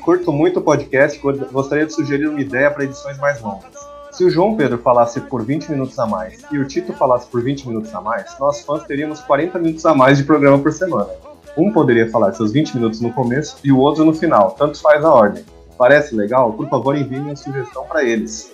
Curto 0.02 0.32
muito 0.32 0.60
o 0.60 0.62
podcast, 0.62 1.20
gostaria 1.52 1.86
de 1.86 1.92
sugerir 1.92 2.26
uma 2.26 2.40
ideia 2.40 2.70
para 2.70 2.84
edições 2.84 3.18
mais 3.18 3.40
longas. 3.40 3.90
Se 4.10 4.24
o 4.24 4.30
João 4.30 4.56
Pedro 4.56 4.78
falasse 4.78 5.20
por 5.20 5.44
20 5.44 5.70
minutos 5.70 5.98
a 5.98 6.06
mais 6.06 6.42
e 6.50 6.58
o 6.58 6.66
Tito 6.66 6.92
falasse 6.92 7.26
por 7.28 7.42
20 7.42 7.68
minutos 7.68 7.94
a 7.94 8.00
mais, 8.00 8.36
nós 8.38 8.62
fãs 8.62 8.82
teríamos 8.84 9.20
40 9.20 9.58
minutos 9.58 9.86
a 9.86 9.94
mais 9.94 10.18
de 10.18 10.24
programa 10.24 10.58
por 10.58 10.72
semana. 10.72 11.08
Um 11.56 11.72
poderia 11.72 12.10
falar 12.10 12.32
seus 12.32 12.52
20 12.52 12.76
minutos 12.76 13.00
no 13.00 13.12
começo 13.12 13.58
e 13.62 13.70
o 13.70 13.78
outro 13.78 14.04
no 14.04 14.12
final, 14.12 14.52
tanto 14.52 14.80
faz 14.80 15.04
a 15.04 15.12
ordem. 15.12 15.44
Parece 15.78 16.14
legal? 16.14 16.52
Por 16.52 16.68
favor, 16.68 16.96
envie 16.96 17.20
minha 17.20 17.36
sugestão 17.36 17.84
para 17.84 18.04
eles. 18.04 18.52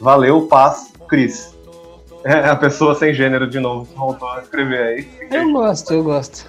Valeu, 0.00 0.42
paz, 0.46 0.92
Cris. 1.08 1.57
É 2.28 2.44
a 2.50 2.56
pessoa 2.56 2.94
sem 2.94 3.14
gênero 3.14 3.48
de 3.48 3.58
novo 3.58 3.86
que 3.86 3.98
voltou 3.98 4.28
a 4.28 4.42
escrever 4.42 4.80
aí. 4.82 5.08
Eu 5.30 5.50
gosto, 5.50 5.94
eu 5.94 6.04
gosto. 6.04 6.46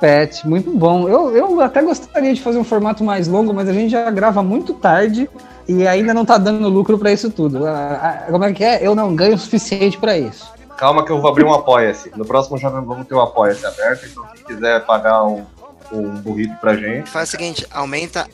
Pet, 0.00 0.48
muito 0.48 0.70
bom. 0.70 1.08
Eu, 1.08 1.36
eu 1.36 1.60
até 1.60 1.82
gostaria 1.82 2.32
de 2.32 2.40
fazer 2.40 2.58
um 2.58 2.64
formato 2.64 3.02
mais 3.02 3.26
longo, 3.26 3.52
mas 3.52 3.68
a 3.68 3.72
gente 3.72 3.90
já 3.90 4.08
grava 4.10 4.42
muito 4.42 4.72
tarde 4.72 5.28
e 5.66 5.86
ainda 5.86 6.14
não 6.14 6.24
tá 6.24 6.38
dando 6.38 6.68
lucro 6.68 6.96
pra 6.98 7.12
isso 7.12 7.30
tudo. 7.30 7.66
Ah, 7.66 7.98
ah, 8.26 8.30
Como 8.30 8.44
é 8.44 8.52
que 8.52 8.64
é? 8.64 8.86
Eu 8.86 8.94
não 8.94 9.14
ganho 9.14 9.34
o 9.34 9.38
suficiente 9.38 9.98
pra 9.98 10.16
isso. 10.16 10.50
Calma 10.76 11.04
que 11.04 11.10
eu 11.10 11.20
vou 11.20 11.30
abrir 11.30 11.44
um 11.44 11.52
Apoia-se. 11.52 12.10
No 12.16 12.24
próximo 12.24 12.56
já 12.56 12.68
vamos 12.70 13.06
ter 13.06 13.14
o 13.14 13.20
Apoia-se 13.20 13.66
aberto, 13.66 14.06
então 14.06 14.24
quem 14.32 14.44
quiser 14.44 14.86
pagar 14.86 15.24
um, 15.24 15.44
um 15.92 16.10
burrito 16.20 16.54
pra 16.60 16.76
gente. 16.76 17.10
Faz 17.10 17.28
o 17.28 17.32
seguinte, 17.32 17.66
aumenta, 17.70 18.26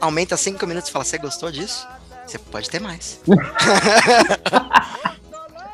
aumenta 0.00 0.36
5 0.36 0.66
minutos 0.66 0.88
e 0.88 0.92
fala, 0.92 1.04
você 1.04 1.18
gostou 1.18 1.52
disso? 1.52 1.86
Você 2.26 2.38
pode 2.38 2.68
ter 2.70 2.80
mais. 2.80 3.20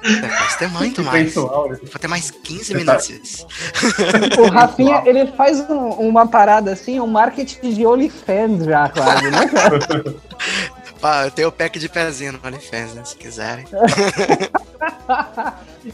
Pode 0.01 0.59
ter 0.59 0.69
muito 0.69 1.03
mais. 1.03 1.35
Né? 1.35 1.43
Pode 1.43 1.99
ter 2.01 2.09
mais 2.09 2.31
15 2.31 2.75
minutos. 2.75 3.47
O 4.39 4.47
Rafinha, 4.51 5.03
ele 5.05 5.27
faz 5.33 5.61
um- 5.69 5.89
uma 5.91 6.27
parada 6.27 6.73
assim, 6.73 7.01
um 7.01 7.07
marketing 7.07 7.73
de 7.75 7.85
OnlyFans 7.87 8.65
já, 8.65 8.89
quase, 8.89 9.31
né, 9.31 9.47
cara? 9.49 9.79
Pá, 11.01 11.25
eu 11.27 11.31
tenho 11.31 11.49
o 11.49 11.53
pack 11.53 11.79
de 11.79 11.89
pezinho 11.89 12.33
no 12.33 12.41
OnlyFans, 12.45 12.95
né, 12.95 13.05
se 13.05 13.17
quiserem. 13.17 13.65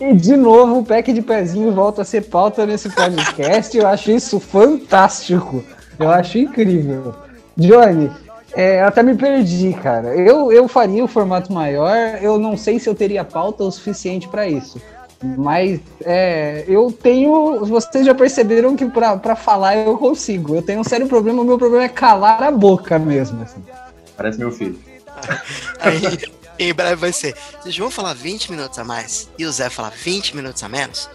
E 0.01 0.13
de 0.15 0.37
novo 0.37 0.79
o 0.81 0.85
pack 0.85 1.13
de 1.13 1.23
pezinho 1.23 1.73
volta 1.73 2.03
a 2.03 2.05
ser 2.05 2.23
pauta 2.23 2.67
nesse 2.67 2.91
podcast. 2.91 3.77
Eu 3.77 3.87
acho 3.87 4.11
isso 4.11 4.41
fantástico. 4.41 5.65
Eu 5.99 6.11
acho 6.11 6.39
incrível. 6.39 7.15
Johnny, 7.57 8.11
é, 8.55 8.81
eu 8.81 8.87
até 8.87 9.03
me 9.03 9.15
perdi, 9.15 9.73
cara. 9.75 10.15
Eu, 10.15 10.53
eu 10.53 10.67
faria 10.69 11.05
o 11.05 11.09
formato 11.09 11.53
maior. 11.53 11.97
Eu 12.21 12.39
não 12.39 12.57
sei 12.57 12.79
se 12.79 12.89
eu 12.89 12.95
teria 12.95 13.25
pauta 13.25 13.65
o 13.65 13.71
suficiente 13.71 14.29
pra 14.29 14.47
isso. 14.49 14.81
Mas 15.39 15.81
é, 16.05 16.65
eu 16.69 16.93
tenho. 16.93 17.65
Vocês 17.65 18.05
já 18.05 18.15
perceberam 18.15 18.77
que 18.77 18.85
pra, 18.87 19.17
pra 19.17 19.35
falar 19.35 19.77
eu 19.77 19.97
consigo. 19.97 20.55
Eu 20.57 20.63
tenho 20.63 20.81
um 20.81 20.85
sério 20.85 21.07
problema. 21.07 21.41
O 21.43 21.45
meu 21.45 21.57
problema 21.59 21.85
é 21.85 21.89
calar 21.89 22.43
a 22.43 22.51
boca 22.51 22.99
mesmo. 22.99 23.43
assim. 23.43 23.63
Parece 24.17 24.39
meu 24.39 24.53
filho. 24.53 24.79
Aí, 25.81 26.19
em 26.59 26.75
breve 26.75 26.97
vai 26.97 27.13
ser, 27.13 27.35
se 27.63 27.69
o 27.69 27.73
João 27.73 27.91
falar 27.91 28.15
20 28.15 28.51
minutos 28.51 28.79
a 28.79 28.85
mais 28.85 29.29
e 29.39 29.45
o 29.47 29.51
Zé 29.53 29.71
falar 29.71 29.91
20 29.97 30.37
minutos 30.37 30.63
a 30.63 30.69
menos, 30.69 31.09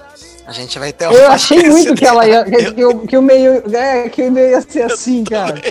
a 0.48 0.52
gente 0.52 0.78
vai 0.80 0.92
ter 0.92 1.06
uma 1.08 1.14
Eu 1.16 1.32
achei 1.32 1.70
muito 1.70 1.94
que 1.96 2.06
ela 2.06 2.28
ia. 2.28 2.44
Que, 2.46 2.72
que, 2.74 2.86
o- 2.86 3.00
que 3.08 3.18
o 3.18 3.22
meio. 3.22 3.64
É, 3.76 4.10
que 4.10 4.24
o 4.24 4.32
meio 4.32 4.50
ia 4.52 4.62
ser 4.62 4.84
assim, 4.92 5.24
cara. 5.24 5.62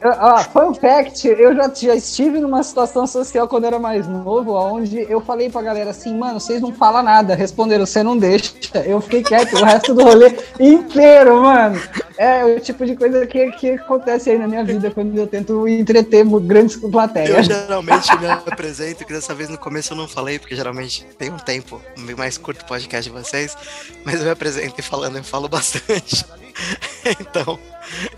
Eu- 0.00 0.10
Ó, 0.18 0.38
fun 0.44 0.74
fact, 0.74 1.26
eu 1.26 1.54
já, 1.56 1.70
já 1.74 1.94
estive 1.94 2.38
numa 2.38 2.62
situação 2.62 3.06
social 3.06 3.48
quando 3.48 3.64
eu 3.64 3.68
era 3.68 3.78
mais 3.78 4.06
novo, 4.06 4.52
onde 4.52 5.06
eu 5.10 5.20
falei 5.20 5.48
pra 5.50 5.62
galera 5.62 5.90
assim, 5.90 6.16
mano, 6.16 6.38
vocês 6.38 6.60
não 6.60 6.72
falam 6.72 7.02
nada. 7.02 7.34
Responderam, 7.34 7.86
você 7.86 8.02
não 8.02 8.16
deixa. 8.16 8.52
Eu 8.84 9.00
fiquei 9.00 9.22
quieto 9.22 9.54
o 9.56 9.64
resto 9.64 9.94
do 9.94 10.02
rolê 10.04 10.34
inteiro, 10.60 11.42
mano. 11.42 11.80
É 12.18 12.44
o 12.44 12.60
tipo 12.60 12.84
de 12.86 12.96
coisa 12.96 13.26
que, 13.26 13.50
que 13.52 13.70
acontece 13.72 14.30
aí 14.30 14.38
na 14.38 14.48
minha 14.48 14.64
vida 14.64 14.90
quando 14.90 15.16
eu 15.16 15.26
tento 15.26 15.66
entreter 15.68 16.24
grandes 16.40 16.82
Eu 16.82 16.90
plateias. 16.90 17.46
geralmente 17.46 18.18
me 18.18 18.26
apresento, 18.26 19.04
que 19.04 19.12
dessa 19.12 19.34
vez 19.34 19.48
no 19.50 19.58
começo 19.58 19.92
eu 19.92 19.96
não 19.96 20.08
falei, 20.08 20.38
porque 20.38 20.56
geralmente 20.56 21.04
tem 21.18 21.30
um 21.30 21.36
tempo 21.36 21.80
mais 22.16 22.38
curto 22.38 22.62
o 22.62 22.66
podcast 22.66 23.10
de 23.10 23.16
vocês, 23.16 23.56
mas 24.04 24.16
eu 24.16 24.24
me 24.24 24.30
apresento 24.30 24.74
e 24.78 24.82
falando, 24.82 25.16
eu 25.18 25.24
falo 25.24 25.48
bastante. 25.48 26.24
Então, 27.20 27.58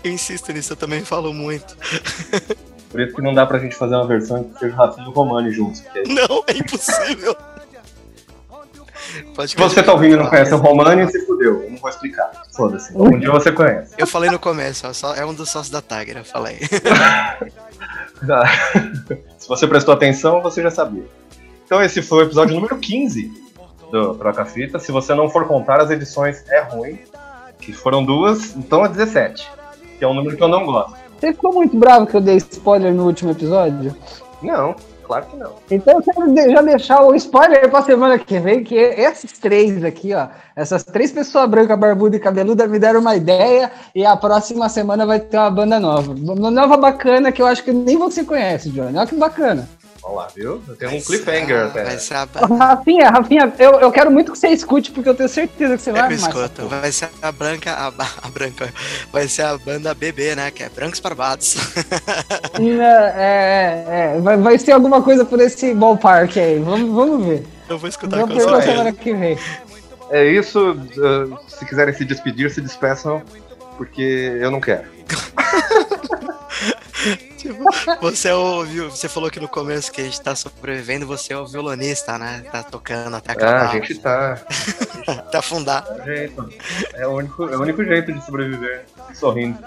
eu 0.03 0.11
insisto 0.11 0.51
nisso, 0.51 0.73
eu 0.73 0.77
também 0.77 1.05
falo 1.05 1.31
muito. 1.33 1.77
Por 2.89 2.99
isso 2.99 3.15
que 3.15 3.21
não 3.21 3.33
dá 3.35 3.45
pra 3.45 3.59
gente 3.59 3.75
fazer 3.75 3.93
uma 3.95 4.07
versão 4.07 4.43
que 4.45 4.57
seja 4.59 4.73
o 4.73 4.77
Rafinha 4.77 5.05
e 5.05 5.09
o 5.09 5.13
Romani 5.13 5.51
juntos. 5.51 5.81
Porque 5.81 6.03
Não, 6.11 6.43
é 6.47 6.53
impossível. 6.57 7.35
se 9.47 9.55
você 9.55 9.83
tá 9.83 9.93
ouvindo 9.93 10.15
e 10.15 10.17
não 10.17 10.27
conhece 10.27 10.51
o 10.53 10.57
Romani, 10.57 11.03
você 11.05 11.23
fudeu. 11.25 11.61
Eu 11.63 11.69
não 11.69 11.77
vou 11.77 11.89
explicar. 11.89 12.31
Foda-se. 12.55 12.91
Um 12.97 13.19
dia 13.19 13.29
você 13.29 13.51
conhece. 13.51 13.93
Eu 13.97 14.07
falei 14.07 14.31
no 14.31 14.39
começo, 14.39 14.87
ó, 14.87 14.93
só- 14.93 15.13
é 15.13 15.23
um 15.23 15.33
dos 15.35 15.49
sócios 15.51 15.69
da 15.69 15.81
Tiger, 15.81 16.17
eu 16.17 16.25
falei. 16.25 16.59
Tá. 18.27 18.43
Se 19.37 19.47
você 19.47 19.65
prestou 19.65 19.93
atenção, 19.93 20.41
você 20.41 20.61
já 20.61 20.69
sabia. 20.69 21.05
Então 21.65 21.81
esse 21.81 22.01
foi 22.01 22.23
o 22.23 22.27
episódio 22.27 22.53
número 22.53 22.77
15 22.77 23.31
do 23.91 24.13
Troca 24.15 24.43
Fita. 24.45 24.77
Se 24.77 24.91
você 24.91 25.15
não 25.15 25.29
for 25.29 25.47
contar 25.47 25.79
as 25.81 25.89
edições, 25.89 26.43
é 26.49 26.59
ruim. 26.59 26.99
Que 27.59 27.73
foram 27.73 28.03
duas, 28.03 28.55
então 28.55 28.85
é 28.85 28.89
17. 28.89 29.49
Que 29.97 30.05
é 30.05 30.07
um 30.07 30.13
número 30.13 30.35
que 30.35 30.43
eu 30.43 30.47
não 30.47 30.65
gosto. 30.65 30.95
Você 31.19 31.33
ficou 31.33 31.53
muito 31.53 31.77
bravo 31.77 32.07
que 32.07 32.15
eu 32.15 32.21
dei 32.21 32.37
spoiler 32.37 32.93
no 32.93 33.05
último 33.05 33.31
episódio? 33.31 33.93
Não, 34.41 34.73
claro 35.03 35.25
que 35.25 35.35
não. 35.35 35.51
Então 35.69 35.95
eu 35.95 36.01
quero 36.01 36.51
já 36.51 36.61
deixar 36.61 37.01
o 37.01 37.13
spoiler 37.13 37.69
pra 37.69 37.81
semana 37.81 38.17
que 38.17 38.39
vem, 38.39 38.63
que 38.63 38.75
esses 38.75 39.33
três 39.37 39.83
aqui, 39.83 40.13
ó, 40.13 40.27
essas 40.55 40.83
três 40.83 41.11
pessoas 41.11 41.49
brancas, 41.49 41.77
barbuda 41.77 42.15
e 42.15 42.19
cabeluda 42.19 42.65
me 42.67 42.79
deram 42.79 43.01
uma 43.01 43.17
ideia 43.17 43.69
e 43.93 44.05
a 44.05 44.15
próxima 44.15 44.69
semana 44.69 45.05
vai 45.05 45.19
ter 45.19 45.37
uma 45.37 45.51
banda 45.51 45.77
nova. 45.77 46.13
Uma 46.13 46.49
nova 46.49 46.77
bacana 46.77 47.33
que 47.33 47.41
eu 47.41 47.45
acho 47.45 47.65
que 47.65 47.73
nem 47.73 47.97
você 47.97 48.23
conhece, 48.23 48.69
Johnny. 48.69 48.97
Olha 48.97 49.05
que 49.05 49.15
bacana. 49.15 49.67
Lá, 50.13 50.27
viu? 50.35 50.61
Tem 50.77 50.87
um 50.87 51.01
cliffhanger 51.01 51.67
até. 51.67 51.83
Vai 51.83 51.99
ser 51.99 52.15
a, 52.15 52.27
Rafinha, 52.57 53.09
Rafinha, 53.09 53.53
eu, 53.59 53.79
eu 53.79 53.91
quero 53.91 54.09
muito 54.09 54.31
que 54.31 54.37
você 54.37 54.49
escute, 54.49 54.91
porque 54.91 55.07
eu 55.07 55.15
tenho 55.15 55.29
certeza 55.29 55.77
que 55.77 55.83
você 55.83 55.91
vai 55.91 56.07
eu 56.07 56.15
escuto, 56.15 56.67
vai 56.67 56.91
ser 56.91 57.09
a 57.21 57.31
branca, 57.31 57.71
a, 57.71 57.87
a 57.87 58.29
branca, 58.29 58.73
vai 59.11 59.27
ser 59.27 59.43
a 59.43 59.57
banda 59.57 59.93
BB, 59.93 60.35
né? 60.35 60.51
Que 60.51 60.63
é 60.63 60.69
Brancos 60.69 60.99
Barbados. 60.99 61.55
É, 62.59 63.13
é, 63.15 64.15
é, 64.15 64.19
vai, 64.19 64.37
vai 64.37 64.57
ser 64.57 64.71
alguma 64.71 65.01
coisa 65.01 65.23
por 65.23 65.39
esse 65.39 65.73
ballpark 65.73 66.37
aí. 66.37 66.59
Vamos, 66.59 66.93
vamos 66.93 67.25
ver. 67.25 67.45
Eu 67.69 67.77
vou 67.77 67.89
escutar 67.89 68.21
com 68.21 68.27
certeza. 68.27 68.61
semana 68.61 68.91
que 68.91 69.13
vem. 69.13 69.37
É 70.09 70.25
isso. 70.25 70.71
uh, 70.71 71.37
se 71.47 71.65
quiserem 71.65 71.93
se 71.93 72.03
despedir, 72.03 72.51
se 72.51 72.61
despeçam, 72.61 73.21
porque 73.77 74.01
eu 74.41 74.51
não 74.51 74.59
quero. 74.59 74.83
Tipo, 77.39 77.63
você 78.01 78.27
é 78.29 78.35
o, 78.35 78.63
viu, 78.65 78.89
você 78.89 79.07
falou 79.07 79.31
que 79.31 79.39
no 79.39 79.47
começo 79.47 79.91
que 79.91 80.01
a 80.01 80.03
gente 80.03 80.19
tá 80.21 80.35
sobrevivendo, 80.35 81.07
você 81.07 81.33
é 81.33 81.37
o 81.37 81.47
violonista, 81.47 82.17
né? 82.17 82.43
Tá 82.51 82.61
tocando 82.63 83.15
até 83.15 83.31
Ah, 83.31 83.33
acabar. 83.35 83.69
a 83.69 83.71
gente 83.71 83.95
tá. 83.99 84.41
até 85.07 85.37
afundar. 85.37 85.85
É 86.05 86.29
o. 86.37 86.49
É 86.93 87.07
o 87.07 87.11
único, 87.11 87.43
é 87.49 87.55
o 87.57 87.61
único 87.61 87.83
jeito 87.83 88.11
de 88.11 88.23
sobreviver. 88.25 88.85
Sorrindo. 89.13 89.57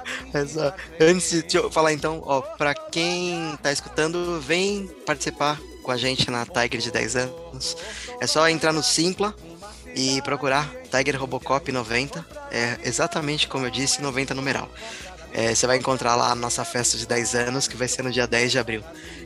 Antes 1.00 1.42
de 1.44 1.56
eu 1.56 1.70
falar 1.70 1.92
então, 1.92 2.22
ó, 2.24 2.40
pra 2.42 2.74
quem 2.74 3.56
tá 3.62 3.72
escutando, 3.72 4.40
vem 4.40 4.86
participar 5.06 5.58
com 5.82 5.90
a 5.90 5.96
gente 5.96 6.30
na 6.30 6.44
Tiger 6.46 6.80
de 6.80 6.90
10 6.90 7.16
anos. 7.16 7.76
É 8.20 8.26
só 8.26 8.48
entrar 8.48 8.72
no 8.72 8.82
Simpla 8.82 9.34
e 9.94 10.22
procurar 10.22 10.70
Tiger 10.90 11.18
Robocop 11.20 11.70
90. 11.72 12.24
É 12.50 12.78
exatamente 12.84 13.48
como 13.48 13.66
eu 13.66 13.70
disse, 13.70 14.00
90 14.00 14.34
numeral. 14.34 14.68
É, 15.34 15.54
você 15.54 15.66
vai 15.66 15.78
encontrar 15.78 16.14
lá 16.14 16.30
a 16.30 16.34
nossa 16.34 16.64
festa 16.64 16.96
de 16.96 17.06
10 17.06 17.34
anos, 17.34 17.66
que 17.68 17.76
vai 17.76 17.88
ser 17.88 18.02
no 18.02 18.10
dia 18.10 18.26
10 18.26 18.52
de 18.52 18.58
abril. 18.58 18.82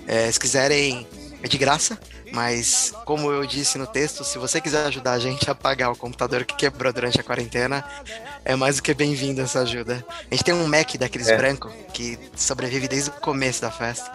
É, 0.06 0.30
se 0.30 0.38
quiserem, 0.38 1.06
é 1.42 1.48
de 1.48 1.58
graça, 1.58 1.98
mas 2.32 2.92
como 3.04 3.30
eu 3.30 3.44
disse 3.44 3.76
no 3.76 3.86
texto, 3.86 4.22
se 4.24 4.38
você 4.38 4.60
quiser 4.60 4.86
ajudar 4.86 5.12
a 5.12 5.18
gente 5.18 5.50
a 5.50 5.54
pagar 5.54 5.90
o 5.90 5.96
computador 5.96 6.44
que 6.44 6.54
quebrou 6.56 6.92
durante 6.92 7.20
a 7.20 7.24
quarentena, 7.24 7.84
é 8.44 8.54
mais 8.54 8.76
do 8.76 8.82
que 8.82 8.94
bem-vindo 8.94 9.40
essa 9.40 9.60
ajuda. 9.60 10.04
A 10.30 10.34
gente 10.34 10.44
tem 10.44 10.54
um 10.54 10.66
Mac 10.66 10.94
daqueles 10.96 11.28
É. 11.28 11.36
branco 11.36 11.70
que 11.92 12.18
sobrevive 12.36 12.86
desde 12.88 13.10
o 13.10 13.14
começo 13.14 13.60
da 13.60 13.70
festa. 13.70 14.10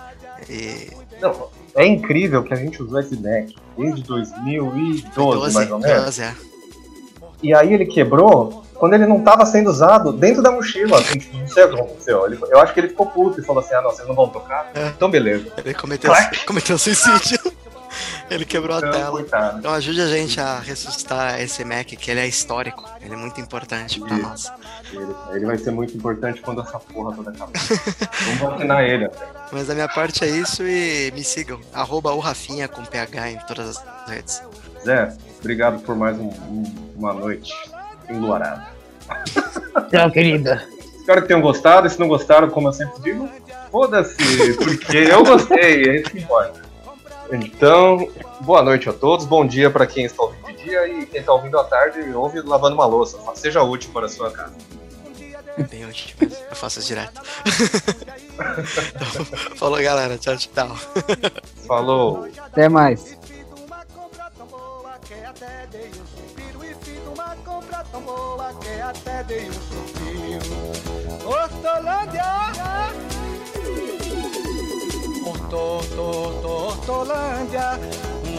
E 0.50 0.90
Não, 1.22 1.50
é 1.76 1.86
incrível 1.86 2.44
que 2.44 2.54
a 2.54 2.58
gente 2.58 2.82
usou 2.82 3.00
esse 3.00 3.16
deck 3.16 3.56
desde 3.78 4.02
2012, 4.04 5.54
mais 5.54 5.72
ou 5.72 5.80
menos. 5.80 6.04
12, 6.06 6.22
é. 6.24 6.36
E 7.42 7.54
aí 7.54 7.74
ele 7.74 7.86
quebrou 7.86 8.64
quando 8.76 8.94
ele 8.94 9.06
não 9.06 9.20
estava 9.20 9.46
sendo 9.46 9.70
usado 9.70 10.12
dentro 10.12 10.42
da 10.42 10.52
mochila. 10.52 11.00
Assim, 11.00 11.20
tipo, 11.20 11.38
não 11.38 11.48
sei 11.48 11.64
o 11.66 11.70
que 11.70 11.76
aconteceu. 11.80 12.26
Ele- 12.26 12.40
eu 12.50 12.60
acho 12.60 12.74
que 12.74 12.80
ele 12.80 12.90
ficou 12.90 13.06
puto 13.08 13.40
e 13.40 13.44
falou 13.44 13.62
assim: 13.64 13.74
ah, 13.76 13.82
não, 13.82 13.92
vocês 13.92 14.08
não 14.08 14.16
vão 14.16 14.28
tocar? 14.30 14.72
É. 14.76 14.88
Então 14.88 15.10
beleza. 15.10 15.52
Ele 15.58 15.74
cometeu, 15.74 16.12
cometeu 16.46 16.78
suicídio. 16.78 17.40
Ele 18.30 18.46
quebrou 18.46 18.76
a 18.78 18.80
Então, 18.80 18.92
tela. 18.92 19.12
coitado. 19.12 19.60
Então 19.60 19.74
ajude 19.74 20.02
a 20.02 20.08
gente 20.08 20.40
a 20.40 20.60
ressuscitar 20.60 21.42
esse 21.42 21.66
Mac, 21.66 21.86
que 21.88 22.10
ele 22.10 22.22
é 22.22 22.28
histórico. 22.28 22.86
Ele 23.02 23.14
é 23.14 23.18
muito 23.18 23.42
importante 23.42 24.00
pra 24.00 24.14
Isso. 24.18 24.22
nós. 24.28 24.52
Ele, 24.94 25.14
ele 25.34 25.46
vai 25.46 25.58
ser 25.58 25.72
muito 25.72 25.96
importante 25.98 26.40
quando 26.42 26.62
essa 26.62 26.80
porra 26.80 27.14
toda 27.14 27.32
acabar. 27.32 27.52
Vamos 28.24 28.40
vacinar 28.40 28.84
ele 28.86 29.06
até. 29.06 29.28
Mas 29.52 29.68
da 29.68 29.74
minha 29.74 29.90
parte 29.90 30.24
é 30.24 30.28
isso 30.30 30.64
e 30.64 31.12
me 31.14 31.24
sigam. 31.26 31.60
Arroba 31.74 32.14
o 32.14 32.20
Rafinha 32.20 32.70
com 32.70 32.84
PH 32.86 33.32
em 33.32 33.38
todas 33.46 33.78
as 33.78 34.10
redes. 34.10 34.42
Zé, 34.86 35.14
obrigado 35.42 35.82
por 35.82 35.96
mais 35.96 36.18
um- 36.18 36.28
um- 36.30 36.92
uma 36.96 37.14
noite 37.14 37.52
enluarada. 38.10 38.68
Tchau, 39.90 40.12
querida. 40.12 40.64
Espero 40.98 41.22
que 41.24 41.28
tenham 41.28 41.42
gostado. 41.42 41.88
E 41.88 41.90
se 41.90 42.00
não 42.00 42.08
gostaram, 42.08 42.50
como 42.50 42.68
eu 42.70 42.74
sempre 42.74 43.02
digo, 43.02 43.28
foda-se, 43.72 44.54
porque 44.54 44.98
eu 44.98 45.24
gostei, 45.26 45.84
é 45.90 45.96
isso 46.02 46.12
que 46.12 46.20
importa. 46.20 46.62
Então, 47.32 48.10
boa 48.42 48.62
noite 48.62 48.88
a 48.90 48.94
todos, 48.94 49.26
bom 49.26 49.46
dia 49.46 49.70
para 49.70 49.88
quem 49.88 50.06
está 50.06 50.22
ouvindo 50.24 50.48
de 50.48 50.64
dia 50.64 50.88
e 50.88 51.06
quem 51.06 51.20
está 51.22 51.34
ouvindo 51.34 51.58
à 51.58 51.64
tarde, 51.64 52.00
ouve 52.14 52.42
lavando 52.42 52.76
uma 52.76 52.86
louça. 52.86 53.18
Seja 53.36 53.64
útil 53.64 53.90
para 53.94 54.06
a 54.06 54.10
sua 54.10 54.30
casa. 54.32 54.54
Bem 55.70 55.86
útil 55.86 56.16
mesmo. 56.20 56.38
Eu 56.50 56.56
faço 56.56 56.80
isso 56.80 56.88
direto. 56.90 57.22
Então, 58.96 59.26
falou, 59.56 59.82
galera. 59.82 60.18
Tchau, 60.18 60.36
tchau. 60.38 60.78
Falou. 61.68 62.28
Até 62.38 62.68
mais. 62.70 63.18
Que 68.60 68.82
até 68.82 69.24
dei 69.24 69.50
um 69.50 69.54
suspiro. 69.54 71.26
Hortolândia! 71.26 72.32
Horto, 75.24 75.56
horto, 75.56 76.02
horto, 76.02 76.48
Hortolândia, 76.48 77.80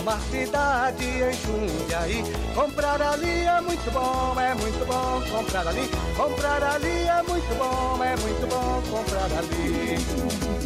uma 0.00 0.18
cidade 0.30 1.04
em 1.04 1.32
Jundiaí. 1.32 2.24
Comprar 2.54 3.00
ali 3.00 3.44
é 3.44 3.60
muito 3.60 3.90
bom, 3.92 4.40
é 4.40 4.54
muito 4.54 4.84
bom 4.86 5.22
comprar 5.30 5.68
ali. 5.68 5.88
Comprar 6.16 6.62
ali 6.62 7.06
é 7.06 7.22
muito 7.22 7.54
bom, 7.56 8.02
é 8.02 8.16
muito 8.16 8.46
bom 8.48 8.82
comprar 8.90 9.30
ali. 9.38 9.96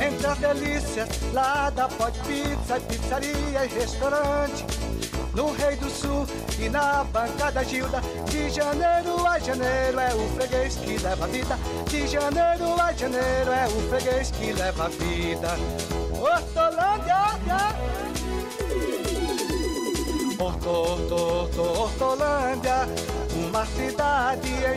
Entre 0.05 0.26
as 0.26 0.38
delícias 0.38 1.09
lá 1.32 1.70
da 1.70 1.88
Pod 1.88 2.18
Pizza, 2.20 2.80
pizzaria 2.80 3.64
e 3.64 3.68
restaurante. 3.68 4.64
No 5.37 5.53
Rei 5.53 5.76
do 5.76 5.91
Sul 5.91 6.26
e 6.59 6.66
na 6.70 7.05
bancada 7.05 7.62
Gilda 7.62 8.01
De 8.24 8.49
janeiro 8.49 9.26
a 9.26 9.39
janeiro 9.39 10.01
é 10.01 10.14
o 10.14 10.28
freguês 10.30 10.76
que 10.76 10.97
leva 10.97 11.26
vida. 11.26 11.59
De 11.91 12.07
janeiro 12.07 12.80
a 12.80 12.91
janeiro 12.95 13.53
é 13.53 13.66
o 13.66 13.89
freguês 13.91 14.30
que 14.30 14.53
leva 14.55 14.89
vida. 14.89 15.49
Hortolândia 16.18 17.16
Horto, 20.39 20.68
Horto, 20.68 21.14
Horto, 21.14 21.62
Hortolândia 21.62 22.89
Uma 23.34 23.66
cidade 23.66 24.49
em 24.49 24.74